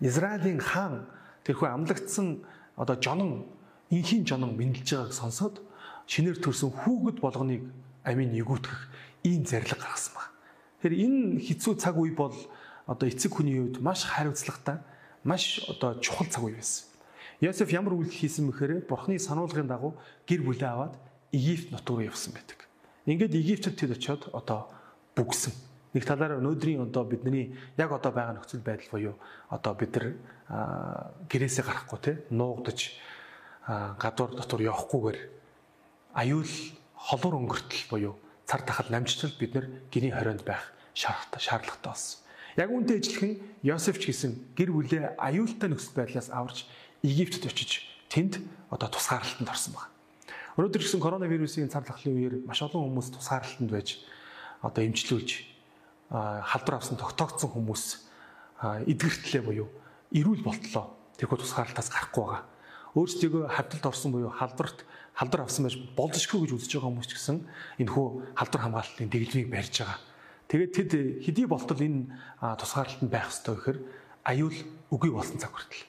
Израилийн 0.00 0.60
хаан 0.60 1.08
тэрхүү 1.48 1.68
амлагдсан 1.72 2.44
одоо 2.76 2.96
жонон 3.00 3.48
инхийн 3.88 4.26
жонон 4.26 4.58
мэдлж 4.58 4.84
байгааг 4.92 5.14
сонсоод 5.14 5.62
шинээр 6.06 6.38
төрсөн 6.40 6.70
хүүхэд 6.72 7.18
болгоныг 7.20 7.62
амийн 8.04 8.32
нэгүтгэх 8.32 8.80
ийм 9.24 9.44
зарлиг 9.44 9.80
гаргасан 9.80 10.14
баг. 10.14 10.28
Тэгэхээр 10.80 11.00
энэ 11.00 11.40
хэцүү 11.40 11.74
цаг 11.80 11.96
үе 11.96 12.12
бол 12.12 12.36
одоо 12.86 13.06
эцэг 13.08 13.32
хүний 13.32 13.56
хувьд 13.56 13.80
маш 13.80 14.04
хариуцлагатай, 14.04 14.84
маш 15.24 15.64
одоо 15.68 15.96
чухал 16.04 16.28
цаг 16.28 16.44
үе 16.44 16.60
байсан. 16.60 16.92
Йосеф 17.40 17.72
ямар 17.72 17.96
үйлдэл 17.96 18.20
хийсэн 18.20 18.48
бэхээр 18.52 18.84
Бурхны 18.84 19.18
сануулгын 19.18 19.68
дагуу 19.68 19.96
гэр 20.28 20.44
бүлээ 20.44 20.70
аваад 20.70 20.94
Египт 21.32 21.72
нутг 21.72 21.88
руу 21.88 22.04
явсан 22.04 22.36
байдаг. 22.36 22.68
Ингээд 23.08 23.34
Египтэд 23.34 23.74
тэд 23.80 23.96
очиод 23.96 24.28
одоо 24.32 24.68
бүгсэн. 25.16 25.52
Нэг 25.94 26.04
талаараа 26.04 26.38
өнөөдрийн 26.38 26.84
одоо 26.84 27.04
бидний 27.04 27.56
яг 27.76 27.90
одоо 27.92 28.12
байгаа 28.12 28.38
нөхцөл 28.38 28.62
байдал 28.62 28.90
буюу 28.92 29.14
одоо 29.50 29.72
бид 29.74 29.92
нар 29.96 30.06
гэрээсээ 31.30 31.64
гарахгүй 31.64 31.98
те 32.02 32.12
нуугдаж 32.30 32.98
гадуур 33.66 34.30
дотор 34.34 34.60
явахгүйгээр 34.60 35.18
аюул 36.14 36.48
холуур 36.94 37.34
өнгөртөл 37.42 37.84
буюу 37.90 38.14
цар 38.46 38.62
тахал 38.62 38.88
намжтал 38.90 39.34
бид 39.38 39.54
нар 39.54 39.66
гэрийн 39.90 40.14
хорионд 40.14 40.44
байх 40.46 40.72
шаардлагатай 40.94 41.90
болсон. 41.90 42.20
Яг 42.56 42.70
үүнтэй 42.70 43.02
ижилхэн 43.02 43.32
Йосеф 43.66 43.98
ч 43.98 44.14
гэсэн 44.14 44.54
гэр 44.54 44.70
бүлээ 44.70 45.18
аюултай 45.18 45.68
нөхцөл 45.68 45.98
байдлаас 45.98 46.30
аварч 46.30 46.70
Египтэд 47.02 47.50
очиж 47.50 47.82
тэнд 48.06 48.38
одоо 48.70 48.88
тусгаарлалтанд 48.94 49.50
орсон 49.50 49.74
байна. 49.74 49.90
Өнөөдөр 50.54 50.82
гэсэн 50.86 51.02
коронавирусын 51.02 51.66
цар 51.66 51.82
тахлын 51.82 52.14
үеэр 52.14 52.34
маш 52.46 52.62
олон 52.62 52.94
хүмүүс 52.94 53.10
тусгаарлалтанд 53.10 53.70
байж 53.74 53.98
одоо 54.62 54.86
эмчлүүлж 54.86 55.30
халдвар 56.14 56.78
авсан 56.78 56.94
тогтоогдсон 56.94 57.50
хүмүүс 57.50 57.84
эдгэртлээ 58.86 59.42
буюу 59.42 59.68
эрүүл 60.14 60.46
болтлоо 60.46 60.94
тэрхүү 61.18 61.42
тусгаарлалтаас 61.42 61.90
гарахгүй 61.90 62.22
байгаа 62.22 62.53
өөрсдийгөө 62.94 63.50
хавдалд 63.50 63.84
орсон 63.90 64.10
буюу 64.14 64.30
халдварт 64.30 64.86
халдвар 65.14 65.46
авсан 65.46 65.66
байж 65.66 65.78
болзошгүй 65.98 66.46
гэж 66.46 66.50
үзэж 66.54 66.70
байгаа 66.78 66.90
хүмүүс 66.90 67.08
ч 67.10 67.14
гэсэн 67.18 67.38
энэ 67.82 67.90
хөө 67.90 68.06
халдвар 68.38 68.62
хамгаалалтын 68.66 69.10
дэглэмийг 69.10 69.50
барьж 69.50 69.74
байгаа. 69.82 69.98
Тэгээд 70.50 70.72
тэд 70.74 70.92
хэдий 71.26 71.46
болтол 71.46 71.80
энэ 71.82 72.10
тусгаарлалтанд 72.38 73.10
байх 73.10 73.30
ёстой 73.30 73.54
гэхээр 73.58 73.78
аюул 74.26 74.58
үгүй 74.90 75.10
болсон 75.10 75.38
цаг 75.38 75.54
хүртэл. 75.54 75.86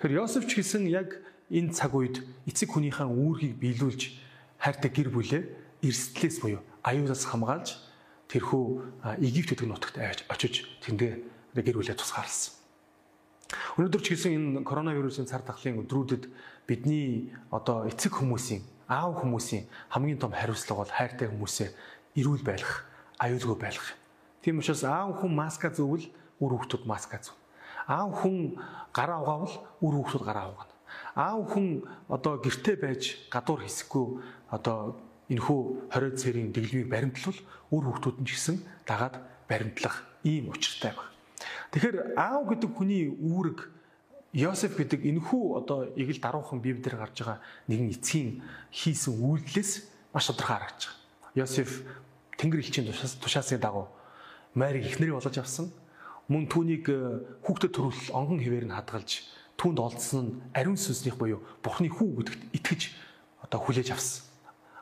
Тэгэхээр 0.00 0.16
Йосеф 0.16 0.44
ч 0.48 0.52
гэсэн 0.60 0.88
яг 0.88 1.20
энэ 1.52 1.72
цаг 1.72 1.92
үед 1.96 2.24
эцэг 2.48 2.72
хүнийхээ 2.72 3.08
үүргийг 3.08 3.54
биелүүлж 3.60 4.02
хайртай 4.60 4.90
гэр 4.92 5.08
бүлээ 5.12 5.42
эрсдлээс 5.84 6.40
буюу 6.40 6.60
аюулаас 6.84 7.24
хамгаалж 7.28 7.76
тэрхүү 8.32 8.64
Египт 9.22 9.54
гэдэг 9.54 9.68
нутагт 9.68 9.96
очиж 10.28 10.66
тэндээ 10.82 11.12
гэр 11.54 11.76
бүлээ 11.78 11.96
тусгаарласан. 11.96 12.65
Өнөөдөр 13.78 14.02
ч 14.02 14.18
гэсэн 14.18 14.32
энэ 14.34 14.64
коронавирусын 14.66 15.30
цар 15.30 15.42
тахлын 15.46 15.86
өдрүүдэд 15.86 16.26
бидний 16.66 17.30
одоо 17.54 17.86
эцэг 17.86 18.18
хүмүүсийн, 18.18 18.66
аав 18.90 19.22
хүмүүсийн 19.22 19.70
хамгийн 19.94 20.18
том 20.18 20.34
хариуцлага 20.34 20.82
бол 20.82 20.96
хайртай 20.98 21.30
хүмүүсээ 21.30 21.68
эрүүл 22.18 22.42
байлгах, 22.42 22.82
аюулгүй 23.22 23.54
байлгах. 23.54 23.94
Тийм 24.42 24.58
учраас 24.58 24.82
аав 24.82 25.22
хүн 25.22 25.30
маска 25.30 25.70
зөвл 25.70 26.02
үр 26.42 26.52
хүүхдүүд 26.58 26.84
маска 26.90 27.22
зөв. 27.22 27.38
Аав 27.86 28.18
хүн 28.18 28.58
гараа 28.90 29.22
угаавал 29.22 29.54
үр 29.78 29.94
хүүхдүүд 29.94 30.24
гараа 30.26 30.50
угаана. 30.50 30.74
Аав 31.14 31.42
хүн 31.50 31.86
одоо 32.10 32.42
гэрте 32.42 32.74
байж 32.74 33.30
гадуур 33.30 33.62
хэсэхгүй 33.62 34.06
одоо 34.50 34.98
энэхүү 35.30 35.60
20 35.94 36.18
цэрийн 36.18 36.50
дэглэмийг 36.54 36.90
баримтлал 36.90 37.38
үр 37.74 37.84
хүүхдүүд 37.90 38.16
нь 38.22 38.26
ч 38.26 38.30
гэсэн 38.38 38.56
дагаад 38.86 39.22
баримтлах 39.50 40.02
ийм 40.22 40.50
учиртай 40.50 40.94
байна. 40.94 41.15
Тэгэхээр 41.72 42.14
аав 42.14 42.42
гэдэг 42.50 42.70
хүний 42.70 43.10
үүрэг 43.10 43.72
Йосеф 44.36 44.76
гэдэг 44.76 45.00
энэхүү 45.06 45.42
одоо 45.64 45.88
эгэл 45.96 46.20
даруухан 46.20 46.60
Библиэр 46.60 47.00
гарч 47.00 47.24
байгаа 47.24 47.40
нэгэн 47.72 47.88
эцгийн 47.96 48.44
хийсэн 48.68 49.16
үйлдэлээс 49.16 49.72
маш 50.12 50.28
тодорхой 50.28 50.60
харагдаж 50.60 50.82
байгаа. 50.92 51.40
Йосеф 51.40 51.70
Тэнгэр 52.36 52.60
элчийн 52.60 52.92
тушаасны 52.92 53.56
дагуу 53.56 53.88
Марийг 54.52 54.92
эхнэрээ 54.92 55.16
болгож 55.16 55.36
авсан. 55.40 55.72
Мөн 56.28 56.48
түүнийг 56.52 56.84
э, 56.90 57.22
хүүхдэд 57.48 57.72
төрүүл 57.72 58.12
онгон 58.12 58.40
хിവэр 58.44 58.68
нь 58.68 58.76
хадгалж 58.76 59.24
түүнд 59.56 59.78
олдсон 59.80 60.24
нь 60.26 60.32
ариун 60.52 60.76
сүнсних 60.76 61.16
буюу 61.16 61.40
Бурхны 61.64 61.88
хүү 61.88 62.20
гэдэгт 62.20 62.42
итгэж 62.60 62.80
одоо 63.40 63.60
хүлээж 63.62 63.94
авсан. 63.94 64.24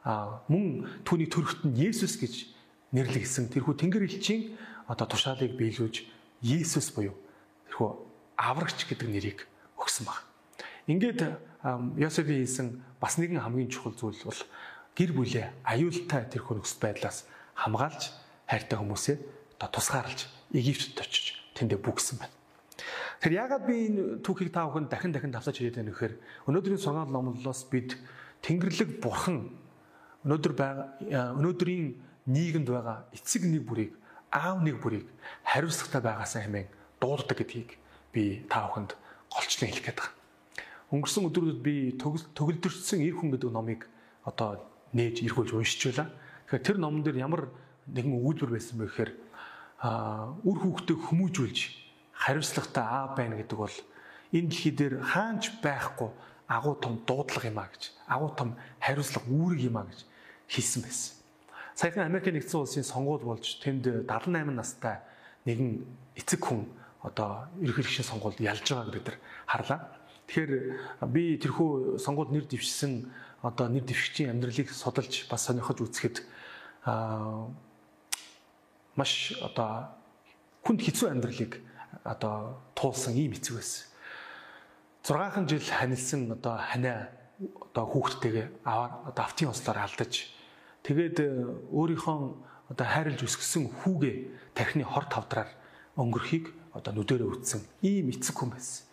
А 0.03 0.43
мөн 0.51 0.89
түүний 1.07 1.31
төрөхт 1.31 1.63
нь 1.63 1.79
Есүс 1.79 2.19
гэж 2.19 2.51
нэрлэгдсэн 2.91 3.55
тэрхүү 3.55 3.75
Тэнгэр 3.77 4.07
элчийн 4.09 4.59
одоо 4.91 5.07
тушаалыг 5.07 5.55
биелүүлж 5.59 6.14
Есүс 6.43 6.91
буюу 6.95 7.15
тэрхүү 7.69 7.91
аврагч 8.39 8.87
гэдэг 8.89 9.09
нэрийг 9.09 9.39
өгсөн 9.79 10.07
баг. 10.07 10.25
Ингээд 10.91 11.21
Йосефийн 11.97 12.45
хийсэн 12.45 12.67
бас 13.01 13.17
нэгэн 13.17 13.41
хамгийн 13.41 13.71
чухал 13.73 13.97
зүйл 13.97 14.21
бол 14.25 14.43
гэр 14.95 15.11
бүлээ 15.17 15.47
аюултай 15.65 16.29
тэрхүү 16.29 16.61
нөхцөл 16.61 16.83
байдлаас 16.83 17.25
хамгаалж 17.57 18.13
хайртай 18.47 18.77
хүмүүсээ 18.79 19.17
одоо 19.57 19.69
тусгаарлаж 19.73 20.29
Египтэд 20.53 21.01
очиж 21.01 21.41
тэндээ 21.57 21.81
бүгсэн 21.81 22.21
байна. 22.21 22.37
Тэгэхээр 23.25 23.41
яагаад 23.41 23.65
би 23.65 23.75
энэ 23.89 24.03
түүхийг 24.21 24.53
та 24.53 24.69
бүхэнд 24.69 24.93
дахин 24.93 25.13
дахин 25.15 25.33
давсаж 25.33 25.57
хэлээд 25.57 25.81
байна 25.81 25.93
гэхээр 25.97 26.15
өнөөдрийн 26.51 26.83
сургаал 26.83 27.09
номлолоос 27.09 27.65
бид 27.73 27.97
Тэнгэрлэг 28.45 29.01
бурхан 29.01 29.57
өнөөдөр 30.29 30.53
байгаа 30.53 31.33
өнөөдрийн 31.41 31.97
нийгэмд 32.29 32.69
байгаа 32.69 33.09
эцэг 33.17 33.49
нэг 33.49 33.65
бүрийг 33.65 33.97
аав 34.35 34.59
нэг 34.67 34.83
бүрийг 34.83 35.07
хариуцлагатай 35.47 36.03
байгаасаа 36.03 36.43
хэмээн 36.43 36.69
дууддаг 36.99 37.39
гэдгийг 37.39 37.79
би 38.11 38.43
та 38.51 38.67
бүхэнд 38.67 38.99
голчлон 39.31 39.71
хэлэх 39.71 39.87
гээд 39.87 39.99
байна. 40.03 40.19
Өнгөрсөн 40.91 41.27
өдрүүдэд 41.31 41.61
би 41.63 41.75
төгөлдөрсөн 42.35 43.07
эр 43.07 43.15
хүн 43.15 43.31
гэдэг 43.39 43.51
номыг 43.55 43.87
одоо 44.27 44.59
нээж 44.91 45.23
эргүүлж 45.23 45.55
уншиж 45.55 45.95
байла. 45.95 46.11
Тэгэхээр 46.51 46.67
тэр 46.67 46.79
номон 46.83 47.07
дээр 47.07 47.23
ямар 47.23 47.51
нэгэн 47.87 48.15
үйлдвэр 48.19 48.51
байсан 48.51 48.79
бэ 48.79 48.91
гэхээр 48.91 49.13
үр 50.43 50.59
хүүхдээ 50.63 50.97
хүмүүжүүлж 50.99 51.59
хариуцлагатай 52.15 52.85
аав 52.85 53.11
байна 53.19 53.39
гэдэг 53.39 53.59
бол 53.59 53.77
энэ 54.35 54.49
дэлхий 54.51 54.75
дээр 54.75 54.95
хаанч 55.03 55.63
байхгүй 55.63 56.11
агуу 56.49 56.75
том 56.79 57.03
дуудлага 57.07 57.49
юм 57.49 57.59
а 57.59 57.69
гэж 57.69 57.83
агуу 58.07 58.31
том 58.33 58.57
хариуцлага 58.81 59.29
үүрэг 59.29 59.61
юм 59.69 59.77
а 59.79 59.85
гэж 59.89 60.07
хэлсэн 60.49 60.83
байсан. 60.83 61.13
Саяхан 61.75 62.07
Америк 62.07 62.31
нэгдсэн 62.31 62.61
улсын 62.63 62.87
сонгуул 62.87 63.27
болж 63.27 63.59
тэнд 63.59 64.07
78 64.07 64.55
настай 64.55 65.03
нэгэн 65.43 65.83
эцэг 66.15 66.39
хүн 66.47 66.71
одоо 67.03 67.51
ерөнхий 67.59 67.83
хэрэгшин 67.83 68.07
сонгуульд 68.15 68.39
ялж 68.39 68.63
байгааг 68.63 68.95
бид 68.95 69.07
нар 69.11 69.19
харлаа. 69.51 69.81
Тэгэхээр 70.31 70.53
би 71.11 71.35
тэрхүү 71.43 71.99
сонгуульд 71.99 72.31
нэр 72.31 72.47
дэвшсэн 72.47 73.11
одоо 73.43 73.67
нэр 73.69 73.85
дэвшигчийн 73.85 74.31
амьдралыг 74.33 74.71
судалж 74.71 75.27
бас 75.27 75.51
сонирхож 75.51 75.83
үзэхэд 75.83 76.23
аа 76.87 77.51
маш 78.95 79.35
одоо 79.43 79.91
хүнд 80.63 80.81
хэцүү 80.81 81.11
амьдралыг 81.11 81.59
одоо 82.07 82.63
туулсан 82.79 83.19
ийм 83.19 83.35
эцэг 83.35 83.59
байсан. 83.59 83.85
6хан 85.05 85.45
жил 85.51 85.61
ханилсан 85.61 86.33
одоо 86.33 86.57
ханаа 86.57 87.11
одоо 87.69 87.85
хүүхдтэйгээ 87.85 88.47
аваар 88.65 89.13
одоо 89.13 89.23
автын 89.27 89.53
ослоор 89.53 89.79
алдаж 89.85 90.33
тэгээд 90.85 91.17
э, 91.25 91.29
өөрийнхөө 91.73 92.19
одоо 92.71 92.87
хайрлж 92.87 93.25
өсгсөн 93.25 93.73
хүүгээ 93.83 94.15
тархины 94.55 94.85
хор 94.85 95.09
тавдраар 95.09 95.51
өнгөрхийг 95.97 96.53
одоо 96.77 96.93
нүдэрээ 96.93 97.29
үтсэн 97.29 97.61
ийм 97.83 98.13
эцэг 98.13 98.37
хүн 98.37 98.53
байсан. 98.53 98.85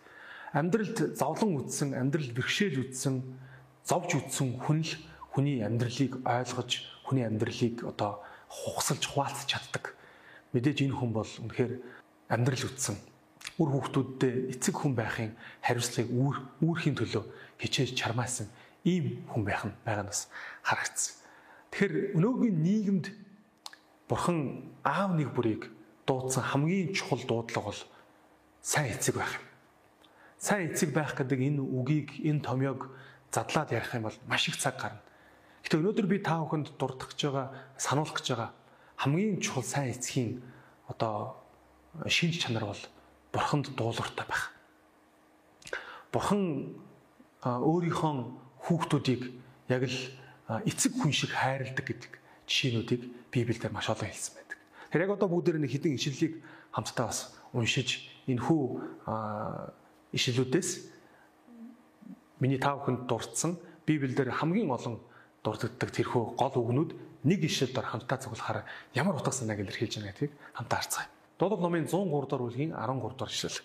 Амьдралд 0.52 1.16
зовлон 1.16 1.64
үтсэн, 1.64 1.96
амьдрал 1.96 2.30
бэрхшээл 2.36 2.92
үтсэн, 2.92 3.24
зовж 3.84 4.10
үтсэн 4.20 4.60
хүн 4.60 4.84
л 4.84 4.92
хүний 5.32 5.64
амьдралыг 5.64 6.20
ойлгож, 6.22 6.70
хүний 7.08 7.24
амьдралыг 7.24 7.88
одоо 7.88 8.20
хугасалж 8.48 9.02
хуваалцах 9.08 9.48
чаддаг. 9.48 9.96
Мэдээж 10.52 10.84
энэ 10.84 10.96
хүн 10.96 11.10
бол 11.16 11.26
үнэхээр 11.26 11.72
амьдрал 12.28 12.64
үтсэн 12.68 12.96
үр 13.56 13.68
хүүхдүүддээ 13.72 14.52
эцэг 14.52 14.74
хүн 14.76 14.92
байхын 14.92 15.32
хариуцлагыг 15.64 16.12
үүр 16.12 16.36
үүрхийн 16.60 16.96
төлөө 17.00 17.24
хичээж 17.60 17.96
чармаасан 17.96 18.48
ийм 18.84 19.24
хүн 19.32 19.42
байх 19.44 19.64
нь 19.64 19.74
байгаа 19.84 20.04
нас 20.08 20.28
харагдсан. 20.60 21.21
Тэгэхээр 21.72 22.20
өнөөгийн 22.20 22.56
нийгэмд 22.62 23.06
бурхан 24.06 24.70
аав 24.84 25.16
нэг 25.16 25.32
бүрийг 25.32 25.72
дуудсан 26.06 26.44
хамгийн 26.44 26.92
чухал 26.92 27.24
дуудлага 27.24 27.72
бол 27.72 27.82
сайн 28.60 28.92
эцэг 28.92 29.16
байх 29.16 29.32
юм. 29.40 29.44
Сайн 30.36 30.70
эцэг 30.70 30.92
байх 30.92 31.16
гэдэг 31.16 31.40
энэ 31.40 31.64
үгийг 31.64 32.20
энэ 32.20 32.44
томьёог 32.44 32.92
задлаад 33.32 33.72
ярих 33.72 33.90
юм 33.96 34.06
бол 34.06 34.18
маш 34.28 34.46
их 34.52 34.60
цаг 34.60 34.76
гарна. 34.76 35.00
Гэтэ 35.64 35.80
өнөөдөр 35.80 36.06
би 36.06 36.20
та 36.20 36.44
бүхэнд 36.44 36.76
дурдах 36.76 37.16
гэж 37.16 37.20
байгаа, 37.32 37.48
сануулах 37.80 38.20
гэж 38.20 38.28
байгаа 38.36 38.52
хамгийн 39.02 39.40
чухал 39.40 39.64
сайн 39.64 39.90
эцгийн 39.90 40.42
одоо 40.86 41.34
шинж 42.06 42.38
чанар 42.38 42.70
бол 42.70 42.82
бурханд 43.32 43.74
дуулууртай 43.74 44.26
байх. 44.30 44.54
Бурхан 46.12 46.76
өөрийнхөө 47.42 48.14
хүүхдүүдийг 48.62 49.22
яг 49.68 49.82
л 49.90 49.98
эцэг 50.66 50.92
хүн 50.98 51.12
шиг 51.12 51.32
хайрладаг 51.32 51.86
гэдэг 51.86 52.12
жишээнүүдийг 52.46 53.02
Библиэлд 53.32 53.72
маш 53.72 53.88
олон 53.88 54.08
хэлсэн 54.08 54.34
байдаг. 54.36 54.58
Тэр 54.90 55.02
яг 55.06 55.10
одоо 55.16 55.28
бүгдээр 55.30 55.58
нэг 55.62 55.72
хідэн 55.72 55.96
ишлэлийг 55.96 56.42
хамтдаа 56.74 57.06
бас 57.08 57.32
уншиж 57.56 58.08
энэ 58.28 58.42
хүү 58.42 58.62
ишлэлүүдээс 60.12 60.70
миний 62.40 62.58
тав 62.58 62.84
хүнд 62.84 63.08
дурдсан 63.08 63.56
Библиэлд 63.86 64.28
хамгийн 64.28 64.70
олон 64.70 65.00
дурддагддаг 65.42 65.90
тэрхүү 65.90 66.36
гол 66.38 66.54
үгнүүд 66.54 66.90
нэг 67.24 67.40
ишлэлд 67.46 67.78
хамтдаа 67.78 68.18
цуглахаар 68.18 68.66
ямар 68.94 69.16
утга 69.16 69.32
санааг 69.32 69.62
илэрхийлж 69.62 69.98
байгаа 69.98 70.12
гэдгийг 70.12 70.32
хамтдаа 70.54 70.78
харцгаая. 70.78 71.08
Дуулал 71.38 71.62
номын 71.62 71.86
103 71.90 72.06
дугаар 72.06 72.42
бүлгийн 72.46 72.72
13 72.74 72.98
дугаар 73.02 73.30
ишлэл. 73.30 73.62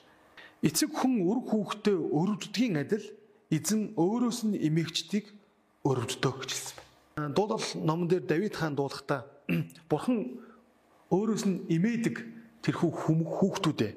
Эцэг 0.66 0.90
хүн 0.90 1.22
үр 1.22 1.40
хүүхдээ 1.46 1.98
өрөвддгийн 2.18 2.82
адил 2.82 3.06
эзэн 3.54 3.94
өөрөөс 3.94 4.40
нь 4.50 4.58
эмээгчдийг 4.58 5.37
өрөвддөг 5.84 6.36
гэж 6.42 6.52
хэлсэн 6.54 6.76
байна. 7.16 7.34
Дуулал 7.34 7.66
номон 7.76 8.08
дээр 8.08 8.24
Давид 8.26 8.56
хаан 8.56 8.76
дуулахдаа 8.76 9.26
Бурхан 9.90 10.40
өөрөөс 11.12 11.44
нь 11.46 11.66
эмээдэг 11.70 12.16
тэрхүү 12.64 12.90
хүүхдүүдээ 12.92 13.92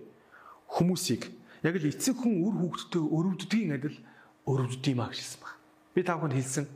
хүмүүсийг 0.70 1.26
яг 1.66 1.74
л 1.76 1.90
эцэг 1.90 2.16
хүн 2.16 2.40
үр 2.46 2.54
хүүхдтэй 2.62 3.02
өрөвддгийн 3.02 3.74
адил 3.74 3.96
өрөвддөг 4.46 4.92
юм 4.94 5.02
а 5.02 5.10
гэж 5.10 5.18
хэлсэн 5.18 5.40
байна. 5.42 5.58
Би 5.94 6.00
та 6.06 6.14
бүхэнд 6.16 6.36
хэлсэн 6.38 6.66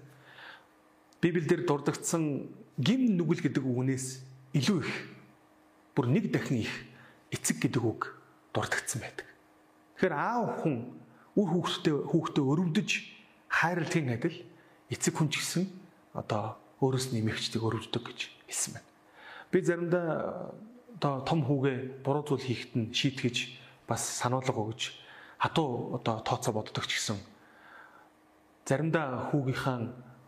Библиэлд 1.23 1.67
дурдгдсан 1.71 2.23
гим 2.77 3.03
нүгэл 3.17 3.41
гэдэг 3.47 3.65
үгнээс 3.65 4.07
илүү 4.59 4.79
их 4.83 4.93
бүр 5.95 6.11
нэг 6.11 6.35
дахин 6.35 6.67
их 6.67 6.75
эцэг 7.31 7.63
гэдэг 7.63 7.83
үг 7.87 8.19
дурдгдсан 8.53 9.01
байдаг. 9.01 9.27
Тэгэхээр 9.97 10.15
аав 10.19 10.51
хүн 10.61 10.99
үр 11.39 11.49
хүүхдээ 11.55 11.97
хүүхдээ 12.11 12.45
өрөвдөж 12.45 12.91
хайрладгийн 13.49 14.11
адил 14.19 14.37
эцэг 14.91 15.15
хүн 15.17 15.29
ч 15.31 15.41
гэсэн 15.41 15.65
одоо 16.13 16.59
өөрөөс 16.81 17.13
нь 17.13 17.21
эмэгчдийг 17.23 17.63
өрөвддөг 17.63 18.03
гэж 18.05 18.21
хэлсэн 18.49 18.71
байна. 18.77 18.89
Би 19.51 19.59
заримдаа 19.63 20.09
одоо 20.99 21.15
том 21.25 21.41
хүүгээ 21.45 22.05
буруу 22.05 22.25
зүйл 22.25 22.45
хийхэд 22.45 22.73
нь 22.77 22.93
шийтгэж 22.93 23.37
бас 23.89 24.03
сануулга 24.05 24.61
өгж 24.61 24.95
хатуу 25.39 25.97
одоо 25.97 26.21
тооцоо 26.25 26.53
боддог 26.55 26.85
ч 26.87 27.01
гэсэн 27.01 27.19
заримдаа 28.65 29.29
хүүгийнхаа 29.33 29.79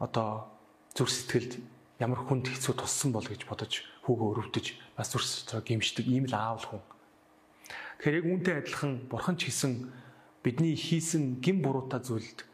одоо 0.01 0.51
зүр 0.93 1.09
сэтгэлд 1.09 1.61
ямар 2.01 2.21
хүнд 2.25 2.53
хэцүү 2.53 2.75
туссан 2.77 3.13
бол 3.13 3.25
гэж 3.25 3.49
бодож 3.49 3.85
хүүгээ 4.05 4.31
өрөвдөж 4.33 4.67
бас 4.97 5.09
зүр 5.13 5.25
сэтгэл 5.25 5.65
гимшдэг 5.65 6.05
ийм 6.05 6.29
л 6.29 6.37
аавал 6.37 6.67
хүн 6.67 6.83
Тэгэхээр 7.97 8.19
яг 8.21 8.27
үүнтэй 8.29 8.55
адилхан 8.61 8.93
бурхан 9.09 9.41
ч 9.41 9.49
гэсэн 9.49 9.89
бидний 10.45 10.77
хийсэн 10.77 11.41
гин 11.41 11.65
буруутай 11.65 12.05
зүйлд 12.05 12.45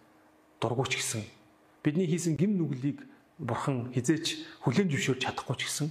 дургуйч 0.63 1.03
гэсэн 1.03 1.27
бидний 1.83 2.07
хийсэн 2.07 2.39
гин 2.39 2.57
нүглийг 2.59 3.03
бурхан 3.39 3.91
хизээч 3.95 4.63
хүлээн 4.63 4.91
зөвшөөрч 4.91 5.21
чадахгүй 5.27 5.57
ч 5.59 5.63
гэсэн 5.67 5.89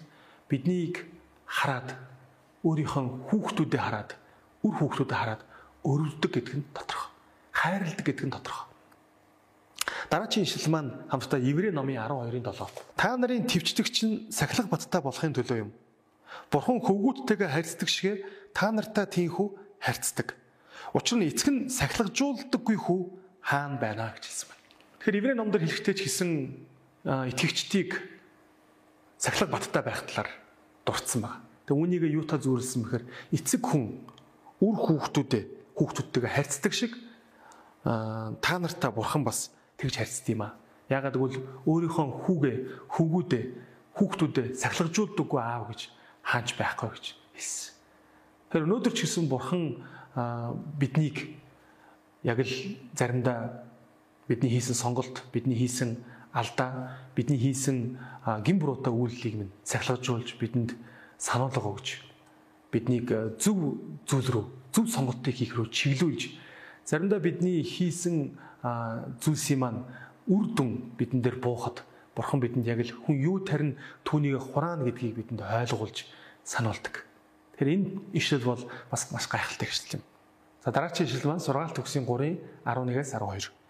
биднийг 0.47 1.03
хараад 1.45 1.95
өөрийнхөө 2.63 3.27
хүүхдүүдэд 3.27 3.81
хараад 3.81 4.11
үр 4.63 4.75
хүүхдүүдэд 4.79 5.17
хараад 5.19 5.41
өрөвддөг 5.83 6.31
гэдэг 6.31 6.55
нь 6.61 6.65
тодорхой. 6.71 7.09
Хайрладаг 7.51 8.05
гэдэг 8.05 8.25
нь 8.29 8.35
тодорхой. 8.35 8.69
Дараагийн 10.11 10.45
ишлэл 10.45 10.69
маань 10.69 10.91
хамтдаа 11.09 11.39
Еврей 11.41 11.71
номын 11.73 11.97
12-ын 11.97 12.45
7. 12.45 12.69
Та 12.95 13.17
нарын 13.17 13.47
твчдэгч 13.49 13.97
нь 14.05 14.15
сахилах 14.29 14.69
баттай 14.69 15.01
болохын 15.01 15.33
төлөө 15.33 15.57
юм. 15.65 15.71
Бурхан 16.51 16.79
хөвгүүдтэйгээ 16.83 17.49
харьцдаг 17.49 17.89
шигэ 17.89 18.13
та 18.53 18.71
нартай 18.71 19.07
тийхүү 19.07 19.47
харьцдаг. 19.81 20.37
Учир 20.93 21.17
нь 21.17 21.27
эцэг 21.31 21.47
нь 21.49 21.59
сахилгажуулдаггүй 21.71 22.77
хүү 22.77 23.01
хаана 23.41 23.79
байна 23.81 24.13
гэж 24.13 24.27
хэлсэн 24.29 24.47
байна. 24.51 24.60
Тэгэхээр 25.01 25.17
Иврэ 25.17 25.33
номдор 25.33 25.65
хэлэхдээ 25.65 25.95
ч 25.97 26.05
гэсэн 26.05 26.29
итгэгчдийг 27.33 27.97
сахилга 29.17 29.57
баттай 29.57 29.81
байх 29.81 30.05
талаар 30.05 30.29
дурдсан 30.85 31.25
байна. 31.25 31.41
Тэгээ 31.65 31.73
үүнийг 31.73 32.03
юу 32.05 32.21
та 32.21 32.37
зүүрлсэн 32.37 32.85
бэхээр 32.85 33.05
эцэг 33.33 33.65
хүн 33.65 33.97
үр 34.61 34.77
хүүхдүүдээ 34.77 35.73
хүүхдүүдтэйгээ 35.73 36.33
харьцдаг 36.37 36.73
шиг 36.77 36.93
та 37.81 38.53
нартай 38.61 38.93
бурхан 38.93 39.25
бас 39.25 39.49
тэгж 39.81 40.05
харьцдаг 40.05 40.37
юм 40.37 40.45
аа. 40.45 40.53
Ягаад 40.85 41.17
гэвэл 41.17 41.65
өөрийнхөө 41.65 42.05
хүүгээ 42.21 42.55
хөвгүүдээ 42.93 43.43
хүүхдүүдээ 43.97 44.47
сахилгажуулдаггүй 44.53 45.41
аав 45.41 45.73
гэж 45.73 45.81
хааж 46.21 46.47
байхгүй 46.61 46.89
гэж 46.93 47.05
хэлсэн. 47.33 47.73
Тэгэхээр 48.53 48.65
өнөөдөр 48.69 48.93
ч 48.93 48.99
гэсэн 49.09 49.25
бурхан 49.25 49.81
биднийг 50.77 51.41
яг 52.21 52.37
л 52.45 52.53
заримдаа 52.93 53.70
бидний 54.31 54.47
хийсэн 54.55 54.75
сонголт, 54.79 55.27
бидний 55.35 55.59
хийсэн 55.59 55.99
алдаа, 56.31 56.95
бидний 57.15 57.35
хийсэн 57.35 57.99
гин 58.47 58.57
буруутай 58.63 58.95
үйлдэлийг 58.95 59.35
минь 59.35 59.51
сахилгажуулж 59.67 60.39
бидэнд 60.39 60.71
сануулга 61.19 61.67
өгч 61.67 61.99
биднийг 62.71 63.11
зөв 63.35 63.75
зүйл 64.07 64.29
рүү, 64.31 64.45
зөв 64.71 64.87
сонголтыг 64.87 65.35
хийх 65.35 65.59
рүү 65.59 65.67
чиглүүлж 65.67 66.31
заримдаа 66.87 67.19
бидний 67.19 67.59
хийсэн 67.59 68.39
зүйлсийн 69.19 69.59
маань 69.59 69.83
үр 70.31 70.47
дүн 70.55 70.95
бидэн 70.95 71.19
дээр 71.19 71.43
буухад 71.43 71.83
бурхан 72.15 72.39
бидэнд 72.39 72.71
яг 72.71 72.79
л 72.87 72.95
хүн 73.03 73.19
юу 73.19 73.43
тарин 73.43 73.75
түүнийг 74.07 74.39
хураана 74.39 74.87
гэдгийг 74.87 75.19
бидэнд 75.19 75.43
ойлгуулж 75.43 76.07
сануулдаг. 76.47 77.03
Тэгэхээр 77.59 77.75
энэ 77.75 77.87
ишлэл 78.15 78.47
бол 78.47 78.63
бас 78.87 79.11
маш 79.11 79.27
гайхалтай 79.27 79.67
ишлэл 79.67 79.99
юм. 79.99 80.03
За 80.63 80.71
дараагийн 80.71 81.11
ишлэл 81.11 81.27
маань 81.27 81.43
сургаалт 81.43 81.75
төгсгийн 81.75 82.07
3-ын 82.07 82.39
11-ээс 82.63 83.11
12. 83.19 83.60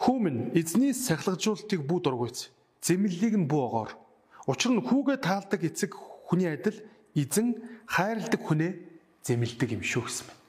Хүүмэн 0.00 0.56
эзний 0.56 0.96
сахилгажуултыг 0.96 1.84
бүү 1.84 2.00
дургуйц. 2.00 2.48
Зэмлэлийг 2.80 3.36
нь 3.36 3.44
бүү 3.44 3.60
огоор. 3.68 3.90
Учир 4.48 4.72
нь 4.72 4.80
хүүгээ 4.80 5.20
таалдаг 5.20 5.60
эцэг 5.60 5.92
хүний 6.24 6.48
адил 6.48 6.80
эзэн 7.12 7.60
хайрладаг 7.84 8.40
хүнээ 8.40 8.72
зэмлдэг 9.20 9.76
юм 9.76 9.84
шүү 9.84 10.08
гэсэн 10.08 10.24
байна. 10.24 10.40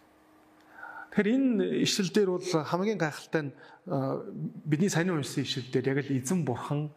Тэгэхээр 1.12 1.28
энэ 1.36 1.84
ишлэл 1.84 2.12
дээр 2.16 2.30
бол 2.32 2.48
хамгийн 2.48 2.96
гайхалтай 2.96 3.42
нь 3.44 3.52
бидний 4.64 4.88
сайн 4.88 5.12
уншсан 5.12 5.44
ишлэл 5.44 5.68
дээр 5.68 6.00
яг 6.00 6.08
л 6.08 6.16
эзэн 6.16 6.48
бурхан 6.48 6.88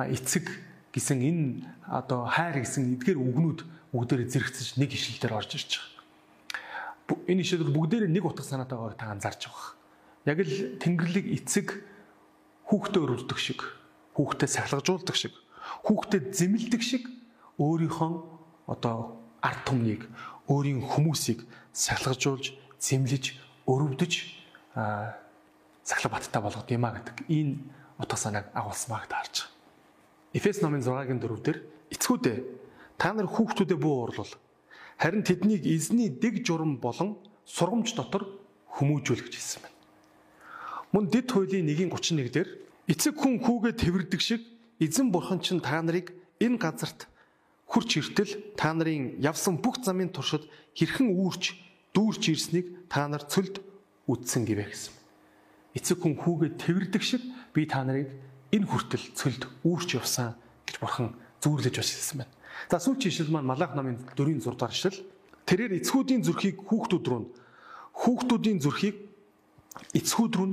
эцэг 0.00 0.48
гэсэн 0.96 1.20
энэ 1.20 1.44
одоо 1.84 2.24
хайр 2.24 2.64
гэсэн 2.64 2.96
эдгээр 2.96 3.20
үгнүүд 3.20 3.60
бүгдээр 3.92 4.24
зэрэгцэж 4.32 4.80
нэг 4.80 4.96
ишлэл 4.96 5.20
дээр 5.20 5.36
орж 5.36 5.60
ирж 5.60 5.70
байгаа. 5.76 7.28
Энэ 7.28 7.44
ишлэл 7.44 7.68
бүгдээр 7.68 8.08
нэг 8.08 8.24
утга 8.24 8.40
санаатай 8.40 8.80
байгааг 8.80 8.96
та 8.96 9.12
анзаарч 9.12 9.52
байгаа. 9.52 9.76
Яг 10.24 10.38
л 10.40 10.80
Тэнгэрлэг 10.80 11.26
эцэг 11.36 11.68
хүүхдээ 12.68 13.00
өрөвддөг 13.02 13.38
шиг, 13.40 13.64
хүүхдээ 14.14 14.48
сахилгажуулдаг 14.48 15.16
шиг, 15.16 15.32
хүүхдээ 15.88 16.20
зэмлдэг 16.36 16.82
шиг 16.84 17.08
өөрийнхөө 17.56 18.12
одоо 18.68 19.24
ард 19.40 19.60
түмнийг, 19.64 20.04
өөрийн 20.52 20.84
хүмүүсийг 20.84 21.48
сахилгажуулж, 21.72 22.52
зэмлэж 22.76 23.24
өрөвдөж 23.64 24.12
сахлах 25.82 26.12
баттай 26.12 26.42
болгоод 26.42 26.68
юмаа 26.68 27.00
гэдэг 27.00 27.24
энэ 27.32 27.56
утга 27.96 28.16
санааг 28.16 28.52
агуулсан 28.52 28.90
баг 28.92 29.08
таарч. 29.08 29.48
Эфес 30.36 30.60
номын 30.60 30.84
6-гийн 30.84 31.20
4 31.24 31.40
дээр 31.40 31.58
эцгүүдээ 31.88 32.36
та 33.00 33.16
нар 33.16 33.26
хүүхдүүдэд 33.26 33.80
бүү 33.80 33.94
уурлал 33.96 34.32
харин 35.00 35.24
тэднийг 35.24 35.64
эзний 35.64 36.12
дэг 36.12 36.44
журам 36.44 36.76
болон 36.76 37.16
сургамж 37.48 37.96
дотор 37.96 38.28
хүмүүжүүлэх 38.76 39.32
гэсэн 39.32 39.64
байна. 39.64 39.77
Мөн 40.92 41.12
дэд 41.12 41.28
хуулийн 41.28 41.68
1:31 41.68 42.32
дээр 42.32 42.48
эцэг 42.88 43.14
хүн 43.20 43.44
хүүгээ 43.44 43.74
тэрвэрдэг 43.76 44.20
шиг 44.24 44.40
эзэн 44.80 45.12
бурхан 45.12 45.44
чинь 45.44 45.60
та 45.60 45.84
нарыг 45.84 46.16
энэ 46.40 46.56
газарт 46.56 47.04
хурч 47.68 48.00
иртэл 48.00 48.56
та 48.56 48.72
нарын 48.72 49.20
явсан 49.20 49.60
бүх 49.60 49.84
замын 49.84 50.08
туршид 50.08 50.48
хэрхэн 50.72 51.12
үүрч 51.12 51.52
дүүрч 51.92 52.22
ирснийг 52.32 52.88
та 52.88 53.04
нар 53.04 53.20
цөлд 53.28 53.60
үтсэн 54.08 54.48
гэвэ 54.48 54.64
гэсэн. 54.64 54.94
Эцэг 55.76 56.00
хүн 56.00 56.16
хүүгээ 56.16 56.56
тэрвэрдэг 56.56 57.02
шиг 57.04 57.20
би 57.52 57.68
та 57.68 57.84
нарыг 57.84 58.08
энэ 58.48 58.64
хүртэл 58.64 59.12
цөлд 59.12 59.44
үүрч 59.68 60.00
явсан 60.00 60.32
гэж 60.64 60.80
бурхан 60.80 61.12
зүүрлэж 61.44 61.74
башилсан 61.76 62.24
байна. 62.24 62.32
За 62.72 62.80
сүүлчийн 62.80 63.12
ишлэл 63.12 63.34
маань 63.36 63.52
Малах 63.52 63.76
намын 63.76 64.00
4-ийн 64.16 64.40
6 64.40 64.56
дахь 64.56 64.72
ишлэл. 64.72 65.04
Тэрээр 65.44 65.84
эцгүүдийн 65.84 66.24
зүрхийг 66.24 66.64
хүүхдүүд 66.64 67.04
рүү 67.04 67.22
хүүхдүүдийн 67.98 68.58
зүрхийг 68.64 68.96
эцгүүд 69.92 70.34
рүү 70.38 70.48